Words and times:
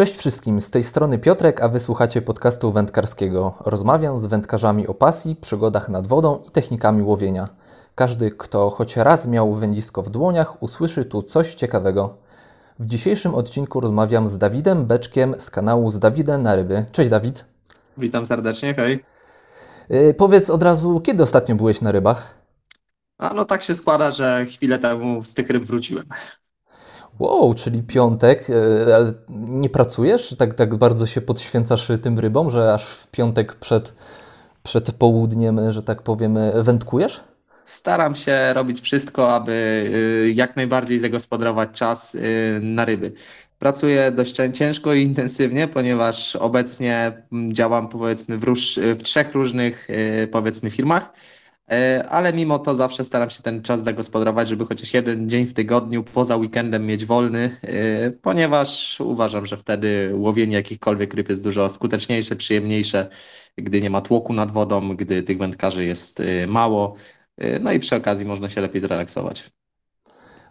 Cześć 0.00 0.16
wszystkim, 0.16 0.60
z 0.60 0.70
tej 0.70 0.82
strony 0.82 1.18
Piotrek, 1.18 1.62
a 1.62 1.68
wysłuchacie 1.68 2.22
podcastu 2.22 2.72
wędkarskiego. 2.72 3.54
Rozmawiam 3.60 4.18
z 4.18 4.26
wędkarzami 4.26 4.86
o 4.86 4.94
pasji, 4.94 5.36
przygodach 5.36 5.88
nad 5.88 6.06
wodą 6.06 6.42
i 6.48 6.50
technikami 6.50 7.02
łowienia. 7.02 7.48
Każdy, 7.94 8.30
kto 8.30 8.70
choć 8.70 8.96
raz 8.96 9.26
miał 9.26 9.54
wędzisko 9.54 10.02
w 10.02 10.10
dłoniach, 10.10 10.62
usłyszy 10.62 11.04
tu 11.04 11.22
coś 11.22 11.54
ciekawego. 11.54 12.16
W 12.78 12.86
dzisiejszym 12.86 13.34
odcinku 13.34 13.80
rozmawiam 13.80 14.28
z 14.28 14.38
Dawidem 14.38 14.86
Beczkiem 14.86 15.34
z 15.38 15.50
kanału 15.50 15.90
Z 15.90 15.98
Dawidem 15.98 16.42
na 16.42 16.56
ryby. 16.56 16.84
Cześć 16.92 17.10
Dawid. 17.10 17.44
Witam 17.98 18.26
serdecznie, 18.26 18.74
hej. 18.74 19.02
Yy, 19.90 20.14
powiedz 20.14 20.50
od 20.50 20.62
razu, 20.62 21.00
kiedy 21.00 21.22
ostatnio 21.22 21.54
byłeś 21.54 21.80
na 21.80 21.92
rybach? 21.92 22.34
A 23.18 23.34
no 23.34 23.44
tak 23.44 23.62
się 23.62 23.74
składa, 23.74 24.10
że 24.10 24.46
chwilę 24.46 24.78
temu 24.78 25.24
z 25.24 25.34
tych 25.34 25.50
ryb 25.50 25.64
wróciłem. 25.64 26.04
Wow, 27.20 27.54
czyli 27.54 27.82
piątek, 27.82 28.48
yy, 28.48 28.94
ale 28.94 29.12
nie 29.28 29.68
pracujesz? 29.68 30.34
Tak, 30.38 30.54
tak 30.54 30.74
bardzo 30.74 31.06
się 31.06 31.20
podświęcasz 31.20 31.88
tym 32.02 32.18
rybom, 32.18 32.50
że 32.50 32.74
aż 32.74 32.86
w 32.86 33.08
piątek 33.08 33.54
przed, 33.54 33.94
przed 34.62 34.92
południem, 34.92 35.72
że 35.72 35.82
tak 35.82 36.02
powiem, 36.02 36.38
wędkujesz? 36.54 37.20
Staram 37.64 38.14
się 38.14 38.52
robić 38.52 38.80
wszystko, 38.80 39.34
aby 39.34 39.52
y, 40.24 40.32
jak 40.34 40.56
najbardziej 40.56 41.00
zagospodarować 41.00 41.70
czas 41.72 42.14
y, 42.14 42.60
na 42.62 42.84
ryby. 42.84 43.12
Pracuję 43.58 44.10
dość 44.10 44.36
ciężko 44.52 44.94
i 44.94 45.02
intensywnie, 45.02 45.68
ponieważ 45.68 46.36
obecnie 46.36 47.12
mm, 47.32 47.52
działam 47.52 47.88
powiedzmy 47.88 48.38
w, 48.38 48.44
róż, 48.44 48.78
w 48.82 49.02
trzech 49.02 49.34
różnych 49.34 49.88
powiedzmy 50.30 50.70
firmach, 50.70 51.12
ale 52.08 52.32
mimo 52.32 52.58
to 52.58 52.74
zawsze 52.74 53.04
staram 53.04 53.30
się 53.30 53.42
ten 53.42 53.62
czas 53.62 53.82
zagospodarować, 53.82 54.48
żeby 54.48 54.66
chociaż 54.66 54.94
jeden 54.94 55.28
dzień 55.28 55.46
w 55.46 55.54
tygodniu 55.54 56.04
poza 56.04 56.36
weekendem 56.36 56.86
mieć 56.86 57.04
wolny, 57.04 57.56
ponieważ 58.22 59.00
uważam, 59.00 59.46
że 59.46 59.56
wtedy 59.56 60.12
łowienie 60.14 60.56
jakichkolwiek 60.56 61.14
ryb 61.14 61.28
jest 61.28 61.44
dużo 61.44 61.68
skuteczniejsze, 61.68 62.36
przyjemniejsze, 62.36 63.08
gdy 63.56 63.80
nie 63.80 63.90
ma 63.90 64.00
tłoku 64.00 64.32
nad 64.32 64.50
wodą, 64.50 64.96
gdy 64.96 65.22
tych 65.22 65.38
wędkarzy 65.38 65.84
jest 65.84 66.22
mało. 66.48 66.94
No 67.60 67.72
i 67.72 67.78
przy 67.78 67.96
okazji 67.96 68.26
można 68.26 68.48
się 68.48 68.60
lepiej 68.60 68.80
zrelaksować. 68.80 69.50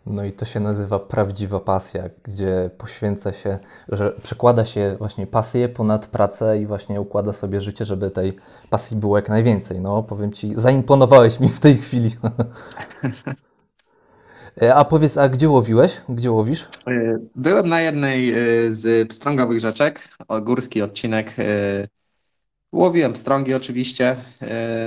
No 0.05 0.23
i 0.23 0.31
to 0.31 0.45
się 0.45 0.59
nazywa 0.59 1.00
prawdziwa 1.00 1.59
pasja, 1.59 2.03
gdzie 2.23 2.69
poświęca 2.78 3.33
się, 3.33 3.59
że 3.89 4.11
przekłada 4.11 4.66
się 4.66 4.95
właśnie 5.00 5.28
pasję 5.28 5.69
ponad 5.69 6.08
pracę 6.08 6.61
i 6.61 6.66
właśnie 6.66 7.02
układa 7.02 7.33
sobie 7.33 7.61
życie, 7.61 7.86
żeby 7.86 8.11
tej 8.11 8.33
pasji 8.69 8.97
było 8.97 9.17
jak 9.17 9.30
najwięcej. 9.30 9.80
No, 9.80 10.03
powiem 10.03 10.31
Ci, 10.31 10.53
zaimponowałeś 10.56 11.39
mi 11.39 11.50
w 11.50 11.59
tej 11.59 11.78
chwili. 11.78 12.16
a 14.75 14.86
powiedz, 14.86 15.17
a 15.17 15.30
gdzie 15.30 15.50
łowiłeś? 15.50 16.02
Gdzie 16.09 16.31
łowisz? 16.31 16.67
Byłem 17.36 17.69
na 17.69 17.81
jednej 17.81 18.34
y, 18.67 18.72
z 18.72 19.09
pstrągowych 19.09 19.59
rzeczek, 19.59 20.09
górski 20.41 20.81
odcinek. 20.81 21.36
Łowiłem 22.72 23.13
pstrągi 23.13 23.53
oczywiście. 23.53 24.16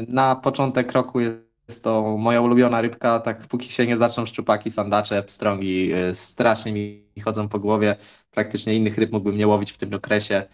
Na 0.08 0.36
początek 0.36 0.92
roku 0.92 1.20
jest 1.20 1.51
jest 1.68 1.84
to 1.84 2.16
moja 2.16 2.40
ulubiona 2.40 2.80
rybka, 2.80 3.20
tak 3.20 3.46
póki 3.46 3.68
się 3.68 3.86
nie 3.86 3.96
zaczną 3.96 4.26
szczupaki, 4.26 4.70
sandacze, 4.70 5.22
pstrągi, 5.22 5.94
y, 5.94 6.14
strasznie 6.14 6.72
mi 6.72 7.04
chodzą 7.24 7.48
po 7.48 7.60
głowie. 7.60 7.96
Praktycznie 8.30 8.74
innych 8.74 8.98
ryb 8.98 9.12
mógłbym 9.12 9.36
nie 9.36 9.46
łowić 9.46 9.72
w 9.72 9.78
tym 9.78 9.94
okresie. 9.94 10.46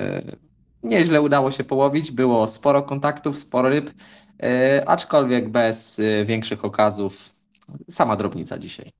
Y, 0.00 0.36
nieźle 0.82 1.22
udało 1.22 1.50
się 1.50 1.64
połowić, 1.64 2.10
było 2.12 2.48
sporo 2.48 2.82
kontaktów, 2.82 3.38
sporo 3.38 3.68
ryb, 3.68 3.90
y, 3.90 4.86
aczkolwiek 4.86 5.48
bez 5.48 6.00
większych 6.26 6.64
okazów. 6.64 7.34
Sama 7.90 8.16
drobnica 8.16 8.58
dzisiaj. 8.58 8.92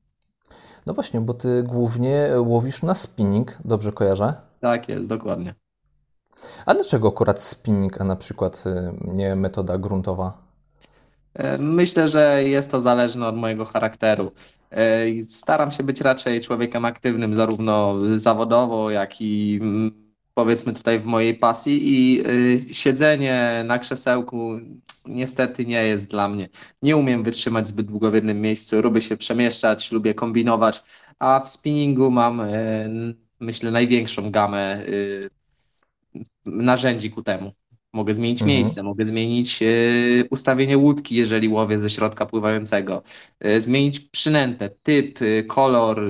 No 0.86 0.94
właśnie, 0.94 1.20
bo 1.20 1.34
ty 1.34 1.62
głównie 1.62 2.28
łowisz 2.38 2.82
na 2.82 2.94
spinning, 2.94 3.58
dobrze 3.64 3.92
kojarzę? 3.92 4.34
Tak 4.60 4.88
jest, 4.88 5.08
dokładnie. 5.08 5.54
A 6.66 6.74
dlaczego 6.74 7.08
akurat 7.08 7.40
spinning, 7.40 8.00
a 8.00 8.04
na 8.04 8.16
przykład 8.16 8.64
nie 9.02 9.36
metoda 9.36 9.78
gruntowa? 9.78 10.49
E, 11.34 11.58
myślę, 11.58 12.08
że 12.08 12.44
jest 12.44 12.70
to 12.70 12.80
zależne 12.80 13.28
od 13.28 13.36
mojego 13.36 13.64
charakteru. 13.64 14.32
E, 14.70 15.06
staram 15.28 15.72
się 15.72 15.82
być 15.82 16.00
raczej 16.00 16.40
człowiekiem 16.40 16.84
aktywnym, 16.84 17.34
zarówno 17.34 17.94
zawodowo, 18.16 18.90
jak 18.90 19.20
i 19.20 19.58
mm, 19.62 20.10
powiedzmy 20.34 20.72
tutaj 20.72 21.00
w 21.00 21.04
mojej 21.04 21.34
pasji 21.34 21.80
i 21.82 22.22
y, 22.70 22.74
siedzenie 22.74 23.64
na 23.66 23.78
krzesełku 23.78 24.60
niestety 25.06 25.64
nie 25.64 25.82
jest 25.82 26.06
dla 26.06 26.28
mnie. 26.28 26.48
Nie 26.82 26.96
umiem 26.96 27.22
wytrzymać 27.22 27.68
zbyt 27.68 27.86
długo 27.86 28.10
w 28.10 28.14
jednym 28.14 28.40
miejscu, 28.40 28.82
lubię 28.82 29.02
się 29.02 29.16
przemieszczać, 29.16 29.92
lubię 29.92 30.14
kombinować, 30.14 30.82
a 31.18 31.40
w 31.40 31.50
spinningu 31.50 32.10
mam 32.10 32.40
e, 32.40 32.88
myślę 33.40 33.70
największą 33.70 34.30
gamę 34.30 34.82
y, 34.88 35.30
narzędzi 36.44 37.10
ku 37.10 37.22
temu. 37.22 37.52
Mogę 37.92 38.14
zmienić 38.14 38.42
mhm. 38.42 38.58
miejsce, 38.58 38.82
mogę 38.82 39.04
zmienić 39.04 39.62
y, 39.62 40.28
ustawienie 40.30 40.78
łódki, 40.78 41.14
jeżeli 41.14 41.48
łowię 41.48 41.78
ze 41.78 41.90
środka 41.90 42.26
pływającego, 42.26 43.02
y, 43.44 43.60
zmienić 43.60 44.00
przynętę, 44.00 44.70
typ, 44.82 45.22
y, 45.22 45.44
kolor, 45.48 46.00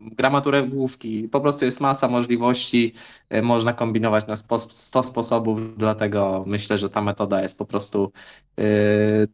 gramaturę 0.00 0.62
główki. 0.62 1.28
Po 1.28 1.40
prostu 1.40 1.64
jest 1.64 1.80
masa 1.80 2.08
możliwości, 2.08 2.94
można 3.42 3.72
kombinować 3.72 4.26
na 4.26 4.36
100 4.36 5.02
sposobów, 5.02 5.78
dlatego 5.78 6.44
myślę, 6.46 6.78
że 6.78 6.90
ta 6.90 7.02
metoda 7.02 7.42
jest 7.42 7.58
po 7.58 7.64
prostu 7.64 8.12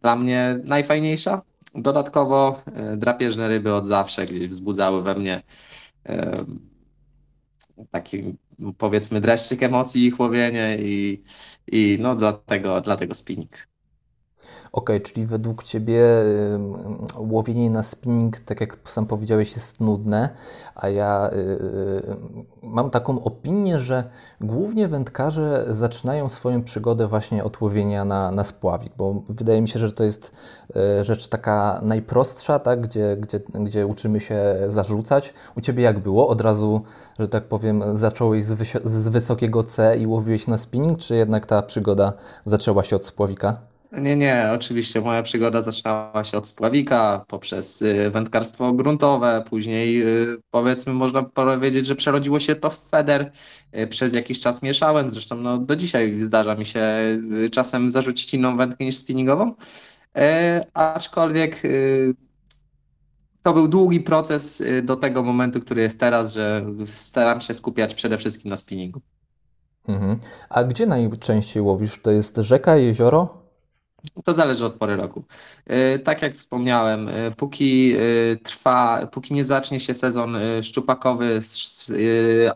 dla 0.01 0.17
mnie 0.17 0.61
najfajniejsza. 0.65 1.43
Dodatkowo 1.75 2.63
drapieżne 2.97 3.49
ryby 3.49 3.75
od 3.75 3.87
zawsze 3.87 4.27
gdzieś 4.27 4.47
wzbudzały 4.47 5.03
we 5.03 5.15
mnie 5.15 5.43
taki 7.91 8.37
powiedzmy 8.79 9.21
dreszczyk 9.21 9.63
emocji 9.63 10.07
ich 10.07 10.21
łowienie 10.21 10.79
i, 10.81 11.23
i 11.67 11.99
no 12.01 12.17
dlatego, 12.17 12.81
dlatego 12.81 13.15
spinning. 13.15 13.74
Ok, 14.75 14.91
czyli 15.03 15.27
według 15.27 15.63
Ciebie 15.63 16.05
łowienie 17.17 17.71
na 17.71 17.83
spinning, 17.83 18.39
tak 18.39 18.61
jak 18.61 18.77
sam 18.85 19.07
powiedziałeś, 19.07 19.55
jest 19.55 19.81
nudne, 19.81 20.29
a 20.75 20.89
ja 20.89 21.31
y, 21.33 21.37
y, 21.37 22.17
mam 22.63 22.91
taką 22.91 23.25
opinię, 23.25 23.81
że 23.81 24.05
głównie 24.41 24.89
wędkarze 24.89 25.67
zaczynają 25.71 26.29
swoją 26.29 26.65
przygodę 26.65 27.07
właśnie 27.07 27.45
od 27.45 27.61
łowienia 27.61 28.05
na, 28.05 28.31
na 28.31 28.45
spławik, 28.45 28.93
bo 28.97 29.23
wydaje 29.29 29.61
mi 29.61 29.69
się, 29.69 29.79
że 29.79 29.93
to 29.93 30.05
jest 30.05 30.33
y, 31.01 31.05
rzecz 31.05 31.29
taka 31.29 31.81
najprostsza, 31.83 32.59
tak? 32.59 32.81
gdzie, 32.81 33.17
gdzie, 33.21 33.41
gdzie 33.55 33.87
uczymy 33.87 34.21
się 34.21 34.45
zarzucać. 34.69 35.35
U 35.57 35.61
Ciebie 35.61 35.83
jak 35.83 35.99
było? 35.99 36.29
Od 36.29 36.41
razu, 36.41 36.83
że 37.19 37.29
tak 37.29 37.45
powiem, 37.45 37.97
zacząłeś 37.97 38.45
z, 38.45 38.83
z 38.85 39.09
wysokiego 39.09 39.65
C 39.65 39.97
i 39.97 40.07
łowiłeś 40.07 40.47
na 40.47 40.59
spinning, 40.59 40.99
czy 40.99 41.15
jednak 41.15 41.47
ta 41.47 41.63
przygoda 41.63 42.13
zaczęła 42.45 42.85
się 42.85 42.97
od 42.97 43.07
spławika? 43.07 43.74
Nie, 44.01 44.17
nie, 44.17 44.51
oczywiście 44.55 45.01
moja 45.01 45.23
przygoda 45.23 45.63
zaczynała 45.63 46.25
się 46.25 46.39
od 46.39 46.49
spławika, 46.49 47.25
poprzez 47.29 47.83
y, 47.83 48.11
wędkarstwo 48.11 48.73
gruntowe, 48.73 49.45
później 49.51 50.03
y, 50.03 50.37
powiedzmy 50.51 50.93
można 50.93 51.23
powiedzieć, 51.23 51.87
że 51.87 51.95
przerodziło 51.95 52.41
się 52.41 52.55
to 52.55 52.71
w 52.71 52.79
feder. 52.79 53.33
Y, 53.79 53.87
przez 53.87 54.15
jakiś 54.15 54.41
czas 54.41 54.63
mieszałem, 54.63 55.11
zresztą 55.11 55.37
no, 55.37 55.59
do 55.59 55.77
dzisiaj 55.77 56.15
zdarza 56.15 56.55
mi 56.55 56.65
się 56.65 56.85
czasem 57.53 57.91
zarzucić 57.91 58.35
inną 58.35 58.57
wędkę 58.57 58.85
niż 58.85 58.97
spinningową, 58.97 59.55
e, 60.17 60.67
aczkolwiek 60.75 61.63
to 63.43 63.53
był 63.53 63.69
długi 63.69 64.01
proces 64.01 64.63
do 64.83 64.97
tego 64.97 65.23
momentu, 65.23 65.61
który 65.61 65.83
jest 65.83 66.01
teraz, 66.01 66.33
że 66.33 66.67
staram 66.87 67.41
się 67.41 67.55
skupiać 67.55 67.95
przede 67.95 68.19
wszystkim 68.19 68.51
na 68.51 68.57
spinningu. 68.57 69.01
Mhm. 69.89 70.19
A 70.49 70.65
gdzie 70.65 70.87
najczęściej 70.87 71.63
łowisz? 71.63 72.03
To 72.03 72.11
jest 72.11 72.37
rzeka, 72.37 72.77
jezioro? 72.77 73.44
To 74.25 74.35
zależy 74.35 74.67
od 74.67 74.75
pory 74.75 74.97
roku. 74.97 75.25
E, 75.67 75.99
tak 75.99 76.23
jak 76.23 76.35
wspomniałem, 76.35 77.09
e, 77.09 77.31
póki 77.31 77.93
e, 77.93 78.37
trwa, 78.37 79.07
póki 79.07 79.35
nie 79.35 79.45
zacznie 79.45 79.81
się 79.81 79.95
sezon 79.95 80.37
szczupakowy 80.63 81.41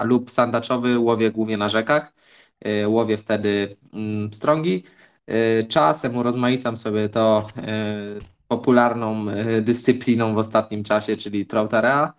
lub 0.05 0.31
sandaczowy, 0.31 0.99
łowię 0.99 1.31
głównie 1.31 1.57
na 1.57 1.69
rzekach. 1.69 2.13
Łowię 2.87 3.17
wtedy 3.17 3.77
mm, 3.95 4.35
strągi. 4.35 4.85
Czasem 5.69 6.17
urozmaicam 6.17 6.77
sobie 6.77 7.09
to 7.09 7.47
popularną 8.49 9.27
dyscypliną 9.63 10.35
w 10.35 10.39
ostatnim 10.39 10.85
czasie, 10.85 11.17
czyli 11.17 11.47
troutarea. 11.47 12.13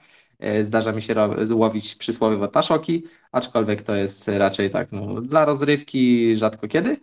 Zdarza 0.63 0.91
mi 0.91 1.01
się 1.01 1.15
łowić 1.51 1.95
przysłowiowe 1.95 2.47
paszoki, 2.47 3.03
aczkolwiek 3.31 3.83
to 3.83 3.95
jest 3.95 4.27
raczej 4.27 4.69
tak 4.69 4.91
no, 4.91 5.21
dla 5.21 5.45
rozrywki 5.45 6.35
rzadko 6.37 6.67
kiedy. 6.67 6.97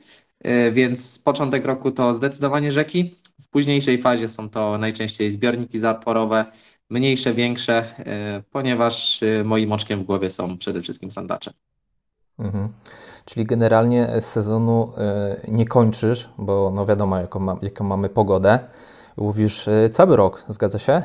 E, 0.45 0.73
więc 0.73 1.19
początek 1.19 1.65
roku 1.65 1.91
to 1.91 2.15
zdecydowanie 2.15 2.73
rzeki. 2.73 3.17
W 3.41 3.49
późniejszej 3.49 3.99
fazie 4.03 4.29
są 4.29 4.51
to 4.51 4.79
najczęściej 4.79 5.31
zbiorniki 5.31 5.79
zaporowe, 5.79 6.45
mniejsze, 6.91 7.35
większe, 7.35 7.85
e, 7.99 8.43
ponieważ 8.51 9.23
e, 9.23 9.45
moim 9.45 9.73
oczkiem 9.73 10.01
w 10.01 10.05
głowie 10.05 10.31
są 10.31 10.59
przede 10.59 10.83
wszystkim 10.83 11.11
sandacze. 11.11 11.53
Mhm. 12.39 12.69
Czyli 13.25 13.47
generalnie 13.47 14.09
sezonu 14.21 14.93
nie 15.49 15.65
kończysz, 15.65 16.31
bo 16.39 16.73
no 16.75 16.87
wiadomo, 16.87 17.19
jaką, 17.19 17.41
ma, 17.41 17.57
jaką 17.63 17.85
mamy 17.85 18.09
pogodę. 18.09 18.59
Mówisz 19.17 19.69
cały 19.91 20.17
rok, 20.17 20.45
zgadza 20.49 20.79
się? 20.79 21.03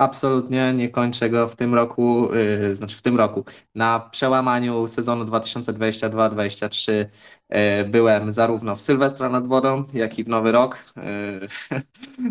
Absolutnie 0.00 0.72
nie 0.72 0.88
kończę 0.88 1.30
go 1.30 1.48
w 1.48 1.56
tym 1.56 1.74
roku, 1.74 2.34
yy, 2.34 2.74
znaczy 2.74 2.96
w 2.96 3.02
tym 3.02 3.16
roku. 3.16 3.44
Na 3.74 4.00
przełamaniu 4.00 4.86
sezonu 4.86 5.24
2022-2023 5.24 6.92
yy, 6.92 7.58
byłem 7.84 8.32
zarówno 8.32 8.76
w 8.76 8.80
Sylwestra 8.80 9.28
nad 9.28 9.48
wodą, 9.48 9.84
jak 9.94 10.18
i 10.18 10.24
w 10.24 10.28
Nowy 10.28 10.52
Rok. 10.52 10.84
Yy, 10.96 11.82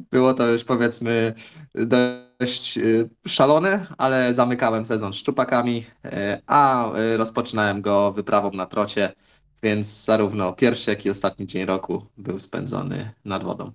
było 0.12 0.34
to 0.34 0.48
już 0.48 0.64
powiedzmy 0.64 1.34
dość 1.76 2.78
yy, 2.78 3.10
szalone, 3.28 3.86
ale 3.98 4.34
zamykałem 4.34 4.86
sezon 4.86 5.14
szczupakami, 5.14 5.86
yy, 6.04 6.12
a 6.48 6.92
yy, 6.96 7.18
rozpoczynałem 7.18 7.82
go 7.82 8.12
wyprawą 8.12 8.52
na 8.52 8.66
trocie, 8.66 9.14
więc 9.64 10.06
zarówno 10.06 10.54
pierwszy, 10.54 10.90
jak 10.90 11.06
i 11.06 11.10
ostatni 11.10 11.48
dzień 11.48 11.66
roku 11.66 12.06
był 12.18 12.40
spędzony 12.40 13.12
nad 13.26 13.44
wodą. 13.44 13.72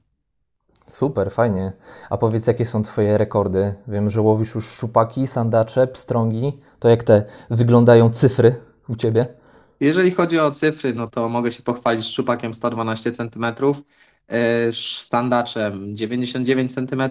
Super, 0.87 1.31
fajnie. 1.31 1.73
A 2.11 2.17
powiedz, 2.17 2.47
jakie 2.47 2.67
są 2.67 2.83
Twoje 2.83 3.19
rekordy? 3.19 3.75
Wiem, 3.89 4.11
że 4.11 4.21
łowisz 4.21 4.55
już 4.55 4.69
szczupaki, 4.69 5.27
sandacze, 5.27 5.87
pstrągi. 5.87 6.53
To 6.79 6.89
jak 6.89 7.03
te 7.03 7.25
wyglądają 7.51 8.11
cyfry 8.11 8.55
u 8.89 8.97
Ciebie? 8.97 9.27
Jeżeli 9.81 10.11
chodzi 10.11 10.39
o 10.39 10.51
cyfry, 10.51 10.95
no 10.95 11.07
to 11.07 11.29
mogę 11.29 11.53
się 11.53 11.63
pochwalić 11.63 12.05
szczupakiem 12.05 12.55
112 12.55 13.13
cm, 13.13 13.47
sandaczem 15.09 15.97
99 15.97 16.75
cm. 16.75 17.03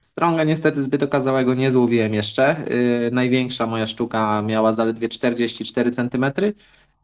Strąga 0.00 0.44
niestety 0.44 0.82
zbyt 0.82 1.02
okazałego 1.02 1.54
nie 1.54 1.70
złowiłem 1.70 2.14
jeszcze. 2.14 2.46
E, 2.46 2.66
największa 3.10 3.66
moja 3.66 3.86
sztuka 3.86 4.42
miała 4.42 4.72
zaledwie 4.72 5.08
44 5.08 5.90
cm. 5.90 6.24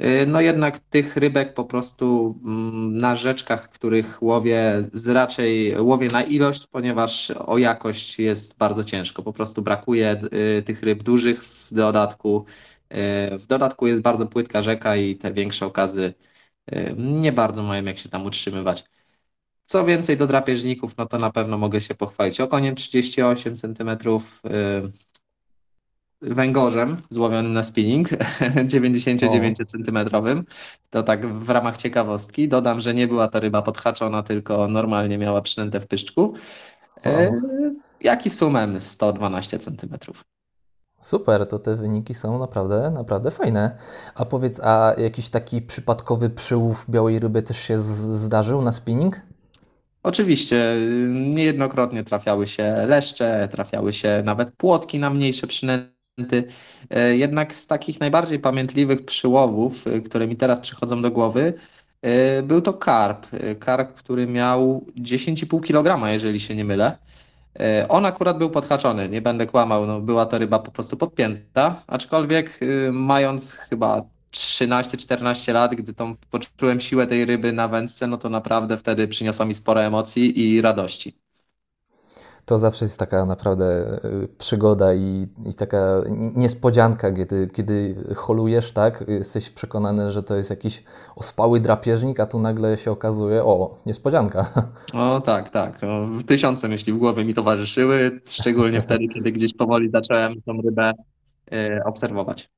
Y, 0.01 0.27
no 0.27 0.41
jednak 0.41 0.79
tych 0.79 1.17
rybek 1.17 1.55
po 1.55 1.65
prostu 1.65 2.39
mm, 2.45 2.99
na 2.99 3.17
rzeczkach, 3.17 3.69
których 3.69 4.23
łowię, 4.23 4.75
z 4.93 5.09
raczej 5.09 5.81
łowię 5.81 6.09
na 6.09 6.23
ilość, 6.23 6.67
ponieważ 6.67 7.31
o 7.31 7.59
jakość 7.59 8.19
jest 8.19 8.59
bardzo 8.59 8.85
ciężko. 8.85 9.23
Po 9.23 9.33
prostu 9.33 9.63
brakuje 9.63 10.21
y, 10.59 10.63
tych 10.63 10.83
ryb 10.83 11.03
dużych 11.03 11.45
w 11.45 11.75
dodatku. 11.75 12.45
Y, 12.93 13.39
w 13.39 13.47
dodatku 13.47 13.87
jest 13.87 14.03
bardzo 14.03 14.27
płytka 14.27 14.63
rzeka 14.63 14.97
i 14.97 15.17
te 15.17 15.33
większe 15.33 15.67
okazy 15.67 16.15
nie 16.97 17.33
bardzo 17.33 17.63
mają 17.63 17.85
jak 17.85 17.99
się 17.99 18.09
tam 18.09 18.27
utrzymywać. 18.27 18.85
Co 19.63 19.85
więcej 19.85 20.17
do 20.17 20.27
drapieżników, 20.27 20.97
no 20.97 21.07
to 21.07 21.19
na 21.19 21.31
pewno 21.31 21.59
mogę 21.59 21.81
się 21.81 21.95
pochwalić 21.95 22.41
okoniem 22.41 22.75
38 22.75 23.57
cm, 23.57 23.91
węgorzem 26.23 26.97
złowionym 27.11 27.53
na 27.53 27.63
spinning 27.63 28.09
99 28.67 29.57
cm. 29.57 29.99
To 30.91 31.03
tak 31.03 31.27
w 31.27 31.51
ramach 31.51 31.77
ciekawostki. 31.77 32.49
Dodam, 32.49 32.81
że 32.81 32.95
nie 32.95 33.09
była 33.09 33.29
to 33.29 33.41
ryba 33.41 33.63
podhaczona, 33.63 34.23
tylko 34.23 34.69
normalnie 34.69 35.19
miała 35.19 35.43
przynętę 35.43 35.81
w 35.81 35.87
pyszczku. 35.87 36.35
E, 37.07 37.41
jak 38.01 38.27
i 38.27 38.31
sumem 38.31 38.81
112 38.81 39.59
cm. 39.59 39.97
Super, 41.01 41.47
to 41.47 41.59
te 41.59 41.77
wyniki 41.77 42.15
są 42.15 42.39
naprawdę, 42.39 42.91
naprawdę 42.91 43.31
fajne. 43.31 43.79
A 44.15 44.25
powiedz, 44.25 44.61
a 44.63 44.95
jakiś 44.99 45.29
taki 45.29 45.63
przypadkowy 45.63 46.31
przyłów 46.31 46.87
białej 46.91 47.19
ryby 47.19 47.43
też 47.43 47.59
się 47.59 47.83
zdarzył 47.83 48.63
na 48.63 48.73
spinning? 48.73 49.21
Oczywiście, 50.03 50.77
niejednokrotnie 51.11 52.05
trafiały 52.05 52.47
się 52.47 52.87
leszcze, 52.87 53.49
trafiały 53.53 53.93
się 53.93 54.23
nawet 54.25 54.51
płotki 54.57 54.99
na 54.99 55.11
mniejsze 55.11 55.47
przynęty 55.47 55.96
jednak 57.13 57.55
z 57.55 57.67
takich 57.67 58.01
najbardziej 58.01 58.39
pamiętliwych 58.39 59.05
przyłowów, 59.05 59.87
e, 59.87 60.01
które 60.01 60.27
mi 60.27 60.37
teraz 60.37 60.61
przychodzą 60.61 61.03
do 61.03 61.11
głowy, 61.11 61.55
e, 62.03 62.43
był 62.43 62.63
to 62.63 62.75
karp. 62.75 63.27
Karp, 63.59 63.95
który 63.95 64.27
miał 64.27 64.87
10,5 64.97 65.61
kg, 65.61 66.13
jeżeli 66.13 66.41
się 66.41 66.55
nie 66.55 66.65
mylę. 66.65 66.99
On 67.89 68.07
akurat 68.07 68.39
był 68.39 68.51
podhaczony, 68.51 69.09
nie 69.09 69.23
będę 69.23 69.47
kłamał, 69.47 69.87
no 69.87 70.01
była 70.01 70.27
to 70.27 70.39
ryba 70.39 70.59
po 70.59 70.71
prostu 70.71 70.97
podpięta, 70.97 71.83
aczkolwiek 71.87 72.61
mając 72.93 73.53
chyba 73.53 74.03
13-14 74.31 75.53
lat, 75.53 75.75
gdy 75.75 75.95
tą 75.95 76.17
poczułem 76.31 76.81
siłę 76.81 77.07
tej 77.07 77.25
ryby 77.25 77.53
na 77.53 77.69
wędce, 77.69 78.07
no 78.07 78.19
to 78.19 78.31
naprawdę 78.31 78.77
wtedy 78.77 79.09
przyniosła 79.09 79.45
mi 79.45 79.55
sporo 79.55 79.83
emocji 79.83 80.41
i 80.41 80.61
radości 80.61 81.26
to 82.47 82.59
zawsze 82.59 82.85
jest 82.85 82.99
taka 82.99 83.25
naprawdę 83.25 83.67
e, 83.67 83.99
przygoda 84.39 84.95
i, 84.95 85.27
i 85.47 85.55
taka 85.55 86.03
niespodzianka, 86.35 87.13
kiedy, 87.13 87.49
kiedy 87.55 87.97
holujesz, 88.17 88.73
tak, 88.73 89.05
jesteś 89.09 89.51
przekonany, 89.51 90.11
że 90.11 90.23
to 90.23 90.37
jest 90.37 90.51
jakiś 90.51 90.85
ospały 91.17 91.61
drapieżnik, 91.61 92.21
a 92.21 92.27
tu 92.27 92.39
nagle 92.39 92.77
się 92.77 92.91
okazuje, 92.91 93.45
o, 93.45 93.79
niespodzianka. 93.87 94.71
O 94.95 95.21
tak, 95.21 95.51
tak. 95.51 95.81
O, 95.85 96.07
tysiące 96.27 96.69
myśli 96.69 96.93
w 96.93 96.97
głowie 96.97 97.25
mi 97.25 97.35
towarzyszyły, 97.35 98.21
szczególnie 98.27 98.83
wtedy, 98.83 99.09
kiedy 99.15 99.33
gdzieś 99.33 99.55
powoli 99.55 99.91
zacząłem 99.91 100.43
tą 100.43 100.63
rybę 100.63 100.93
y, 101.53 101.85
obserwować. 101.85 102.51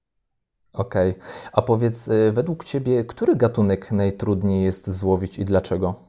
Okej, 0.73 1.11
okay. 1.11 1.23
a 1.53 1.63
powiedz, 1.63 2.09
e, 2.09 2.33
według 2.33 2.65
Ciebie, 2.65 3.05
który 3.05 3.37
gatunek 3.37 3.93
najtrudniej 3.93 4.65
jest 4.65 4.91
złowić 4.91 5.39
i 5.39 5.45
dlaczego? 5.45 6.08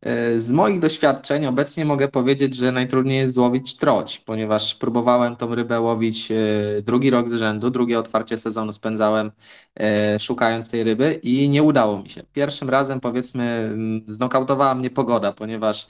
E, 0.00 0.40
z 0.40 0.52
moich 0.52 0.78
doświadczeń 0.78 1.46
obecnie 1.46 1.84
mogę 1.84 2.08
powiedzieć, 2.08 2.56
że 2.56 2.72
najtrudniej 2.72 3.18
jest 3.18 3.34
złowić 3.34 3.76
troć, 3.76 4.18
ponieważ 4.18 4.74
próbowałem 4.74 5.36
tą 5.36 5.54
rybę 5.54 5.80
łowić 5.80 6.30
e, 6.30 6.34
drugi 6.82 7.10
rok 7.10 7.28
z 7.30 7.34
rzędu, 7.34 7.70
drugie 7.70 7.98
otwarcie 7.98 8.36
sezonu 8.38 8.72
spędzałem 8.72 9.32
e, 9.80 10.18
szukając 10.18 10.70
tej 10.70 10.84
ryby 10.84 11.20
i 11.22 11.48
nie 11.48 11.62
udało 11.62 12.02
mi 12.02 12.10
się. 12.10 12.22
Pierwszym 12.32 12.70
razem 12.70 13.00
powiedzmy 13.00 13.76
znokautowała 14.06 14.74
mnie 14.74 14.90
pogoda, 14.90 15.32
ponieważ 15.32 15.88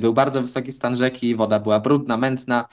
był 0.00 0.14
bardzo 0.14 0.42
wysoki 0.42 0.72
stan 0.72 0.96
rzeki, 0.96 1.36
woda 1.36 1.60
była 1.60 1.80
brudna, 1.80 2.16
mętna 2.16 2.68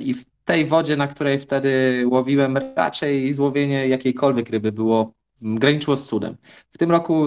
i 0.00 0.14
w 0.14 0.24
tej 0.44 0.66
wodzie, 0.66 0.96
na 0.96 1.06
której 1.06 1.38
wtedy 1.38 2.04
łowiłem, 2.10 2.56
raczej 2.76 3.32
złowienie 3.32 3.88
jakiejkolwiek 3.88 4.50
ryby 4.50 4.72
było 4.72 5.17
graniczyło 5.42 5.96
z 5.96 6.06
cudem. 6.06 6.36
W 6.70 6.78
tym 6.78 6.90
roku 6.90 7.26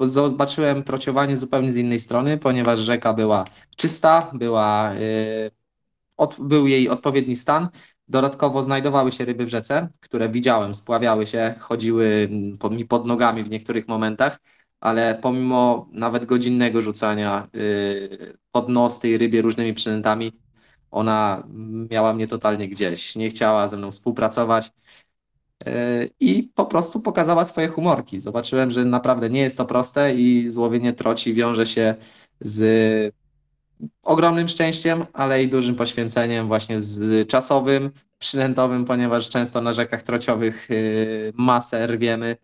zobaczyłem 0.00 0.82
trociowanie 0.82 1.36
zupełnie 1.36 1.72
z 1.72 1.76
innej 1.76 1.98
strony, 2.00 2.38
ponieważ 2.38 2.80
rzeka 2.80 3.12
była 3.12 3.44
czysta, 3.76 4.30
była, 4.34 4.94
yy, 4.94 5.50
od, 6.16 6.36
był 6.40 6.66
jej 6.66 6.88
odpowiedni 6.88 7.36
stan. 7.36 7.68
Dodatkowo 8.08 8.62
znajdowały 8.62 9.12
się 9.12 9.24
ryby 9.24 9.46
w 9.46 9.48
rzece, 9.48 9.88
które 10.00 10.28
widziałem, 10.28 10.74
spławiały 10.74 11.26
się, 11.26 11.54
chodziły 11.58 12.28
mi 12.70 12.84
pod 12.84 13.06
nogami 13.06 13.44
w 13.44 13.50
niektórych 13.50 13.88
momentach, 13.88 14.40
ale 14.80 15.18
pomimo 15.22 15.88
nawet 15.92 16.24
godzinnego 16.24 16.80
rzucania 16.80 17.48
yy, 17.52 18.38
pod 18.52 18.68
nos 18.68 19.00
tej 19.00 19.18
rybie 19.18 19.42
różnymi 19.42 19.74
przynętami, 19.74 20.32
ona 20.90 21.42
miała 21.90 22.14
mnie 22.14 22.26
totalnie 22.26 22.68
gdzieś. 22.68 23.16
Nie 23.16 23.28
chciała 23.28 23.68
ze 23.68 23.76
mną 23.76 23.90
współpracować 23.90 24.72
i 26.20 26.50
po 26.54 26.66
prostu 26.66 27.00
pokazała 27.00 27.44
swoje 27.44 27.68
humorki. 27.68 28.20
Zobaczyłem, 28.20 28.70
że 28.70 28.84
naprawdę 28.84 29.30
nie 29.30 29.40
jest 29.40 29.58
to 29.58 29.64
proste 29.64 30.14
i 30.14 30.46
złowienie 30.46 30.92
troci 30.92 31.34
wiąże 31.34 31.66
się 31.66 31.94
z 32.40 33.14
ogromnym 34.02 34.48
szczęściem, 34.48 35.04
ale 35.12 35.42
i 35.42 35.48
dużym 35.48 35.74
poświęceniem 35.74 36.46
właśnie 36.46 36.80
z 36.80 37.28
czasowym, 37.28 37.90
przynętowym, 38.18 38.84
ponieważ 38.84 39.28
często 39.28 39.60
na 39.60 39.72
rzekach 39.72 40.02
trociowych 40.02 40.70
y, 40.70 41.32
masę 41.36 41.86
rwiemy 41.86 42.36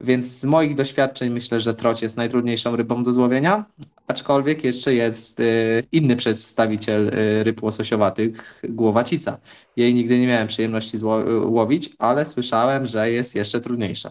więc 0.00 0.26
z 0.26 0.44
moich 0.44 0.74
doświadczeń 0.74 1.30
myślę, 1.30 1.60
że 1.60 1.74
troć 1.74 2.02
jest 2.02 2.16
najtrudniejszą 2.16 2.76
rybą 2.76 3.02
do 3.02 3.12
złowienia, 3.12 3.64
aczkolwiek 4.06 4.64
jeszcze 4.64 4.94
jest 4.94 5.40
y, 5.40 5.86
inny 5.92 6.16
przedstawiciel 6.16 7.08
y, 7.08 7.44
ryb 7.44 7.62
łososiowatych, 7.62 8.62
głowacica. 8.68 9.38
Jej 9.76 9.94
nigdy 9.94 10.18
nie 10.18 10.26
miałem 10.26 10.48
przyjemności 10.48 10.98
łowić, 11.44 11.90
ale 11.98 12.24
słyszałem, 12.24 12.86
że 12.86 13.10
jest 13.10 13.34
jeszcze 13.34 13.60
trudniejsza. 13.60 14.10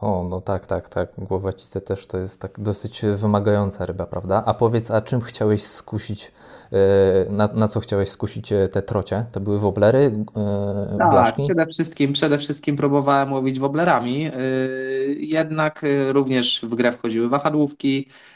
O, 0.00 0.26
no 0.30 0.40
tak, 0.40 0.66
tak, 0.66 0.88
tak. 0.88 1.08
Głowacice 1.18 1.80
też 1.80 2.06
to 2.06 2.18
jest 2.18 2.40
tak 2.40 2.60
dosyć 2.60 3.02
wymagająca 3.14 3.86
ryba, 3.86 4.06
prawda? 4.06 4.42
A 4.46 4.54
powiedz, 4.54 4.90
a 4.90 5.00
czym 5.00 5.20
chciałeś 5.20 5.62
skusić, 5.62 6.32
e, 6.72 6.76
na, 7.30 7.46
na 7.46 7.68
co 7.68 7.80
chciałeś 7.80 8.08
skusić 8.08 8.52
e, 8.52 8.68
te 8.68 8.82
trocie? 8.82 9.24
To 9.32 9.40
były 9.40 9.58
woblery, 9.58 10.24
e, 10.36 10.96
tak, 10.98 11.10
blaszki? 11.10 11.42
przede 11.42 11.66
wszystkim, 11.66 12.12
przede 12.12 12.38
wszystkim 12.38 12.76
próbowałem 12.76 13.32
łowić 13.32 13.58
woblerami, 13.58 14.30
jednak 15.18 15.84
również 16.12 16.66
w 16.68 16.74
grę 16.74 16.92
wchodziły 16.92 17.28
wahadłówki, 17.28 18.08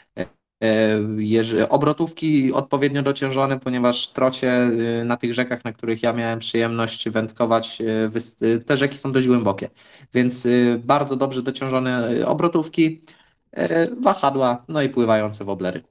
obrotówki 1.69 2.53
odpowiednio 2.53 3.01
dociążone, 3.01 3.59
ponieważ 3.59 4.07
trocie 4.07 4.63
y, 5.01 5.05
na 5.05 5.17
tych 5.17 5.33
rzekach, 5.33 5.65
na 5.65 5.71
których 5.71 6.03
ja 6.03 6.13
miałem 6.13 6.39
przyjemność 6.39 7.09
wędkować, 7.09 7.81
y, 8.41 8.59
te 8.59 8.77
rzeki 8.77 8.97
są 8.97 9.11
dość 9.11 9.27
głębokie, 9.27 9.69
więc 10.13 10.47
bardzo 10.79 11.15
dobrze 11.15 11.41
dociążone 11.41 12.09
obrotówki, 12.25 13.01
wahadła, 14.01 14.65
no 14.67 14.81
i 14.81 14.89
pływające 14.89 15.45
woblery. 15.45 15.90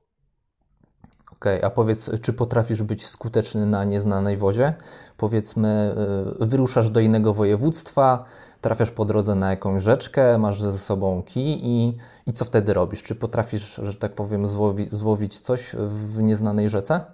Okej, 1.40 1.58
okay, 1.58 1.66
a 1.66 1.70
powiedz, 1.70 2.10
czy 2.22 2.32
potrafisz 2.32 2.82
być 2.82 3.06
skuteczny 3.06 3.66
na 3.66 3.84
nieznanej 3.84 4.36
wodzie? 4.36 4.74
Powiedzmy, 5.16 5.94
wyruszasz 6.40 6.90
do 6.90 7.00
innego 7.00 7.34
województwa, 7.34 8.24
trafiasz 8.60 8.90
po 8.90 9.04
drodze 9.04 9.34
na 9.34 9.50
jakąś 9.50 9.82
rzeczkę, 9.82 10.38
masz 10.38 10.60
ze 10.60 10.78
sobą 10.78 11.22
kij 11.22 11.60
i, 11.62 11.96
i 12.26 12.32
co 12.32 12.44
wtedy 12.44 12.74
robisz? 12.74 13.02
Czy 13.02 13.14
potrafisz, 13.14 13.80
że 13.82 13.94
tak 13.94 14.12
powiem, 14.12 14.46
złowi, 14.46 14.86
złowić 14.90 15.40
coś 15.40 15.72
w 15.88 16.22
nieznanej 16.22 16.68
rzece? 16.68 17.04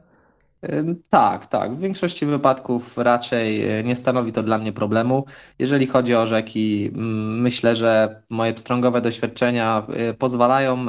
Tak, 1.10 1.46
tak. 1.46 1.74
W 1.74 1.80
większości 1.80 2.26
wypadków 2.26 2.98
raczej 2.98 3.78
e, 3.78 3.84
nie 3.84 3.96
stanowi 3.96 4.32
to 4.32 4.42
dla 4.42 4.58
mnie 4.58 4.72
problemu. 4.72 5.24
Jeżeli 5.58 5.86
chodzi 5.86 6.14
o 6.14 6.26
rzeki, 6.26 6.90
mm, 6.94 7.40
myślę, 7.40 7.76
że 7.76 8.22
moje 8.30 8.54
pstrągowe 8.54 9.00
doświadczenia 9.00 9.86
e, 9.88 10.14
pozwalają 10.14 10.86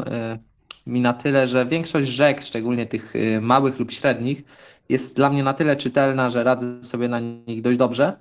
mi 0.88 1.02
na 1.02 1.14
tyle, 1.14 1.48
że 1.48 1.66
większość 1.66 2.10
rzek, 2.10 2.42
szczególnie 2.42 2.86
tych 2.86 3.14
małych 3.42 3.80
lub 3.80 3.92
średnich, 3.92 4.44
jest 4.90 5.16
dla 5.16 5.30
mnie 5.30 5.44
na 5.44 5.54
tyle 5.54 5.76
czytelna, 5.76 6.30
że 6.30 6.44
radzę 6.44 6.84
sobie 6.84 7.08
na 7.08 7.20
nich 7.20 7.62
dość 7.62 7.78
dobrze. 7.78 8.18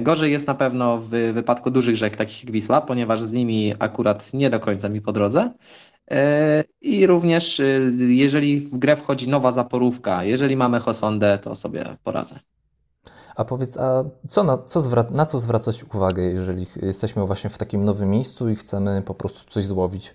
Gorzej 0.00 0.32
jest 0.32 0.46
na 0.46 0.54
pewno 0.54 0.98
w 0.98 1.08
wypadku 1.08 1.70
dużych 1.70 1.96
rzek, 1.96 2.16
takich 2.16 2.44
jak 2.44 2.52
Wisła, 2.52 2.80
ponieważ 2.80 3.22
z 3.22 3.32
nimi 3.32 3.74
akurat 3.78 4.34
nie 4.34 4.50
do 4.50 4.60
końca 4.60 4.88
mi 4.88 5.00
po 5.00 5.12
drodze. 5.12 5.52
E, 6.10 6.64
I 6.80 7.06
również, 7.06 7.62
jeżeli 7.98 8.60
w 8.60 8.78
grę 8.78 8.96
wchodzi 8.96 9.28
nowa 9.28 9.52
zaporówka, 9.52 10.24
jeżeli 10.24 10.56
mamy 10.56 10.80
Hosondę, 10.80 11.38
to 11.38 11.54
sobie 11.54 11.96
poradzę. 12.04 12.38
A 13.36 13.44
powiedz, 13.44 13.76
a 13.76 14.04
co 14.28 14.44
na, 14.44 14.58
co 14.58 14.80
zwra- 14.80 15.10
na 15.10 15.26
co 15.26 15.38
zwracać 15.38 15.84
uwagę, 15.94 16.22
jeżeli 16.22 16.66
jesteśmy 16.82 17.26
właśnie 17.26 17.50
w 17.50 17.58
takim 17.58 17.84
nowym 17.84 18.10
miejscu 18.10 18.48
i 18.48 18.56
chcemy 18.56 19.02
po 19.06 19.14
prostu 19.14 19.50
coś 19.50 19.64
złowić? 19.64 20.14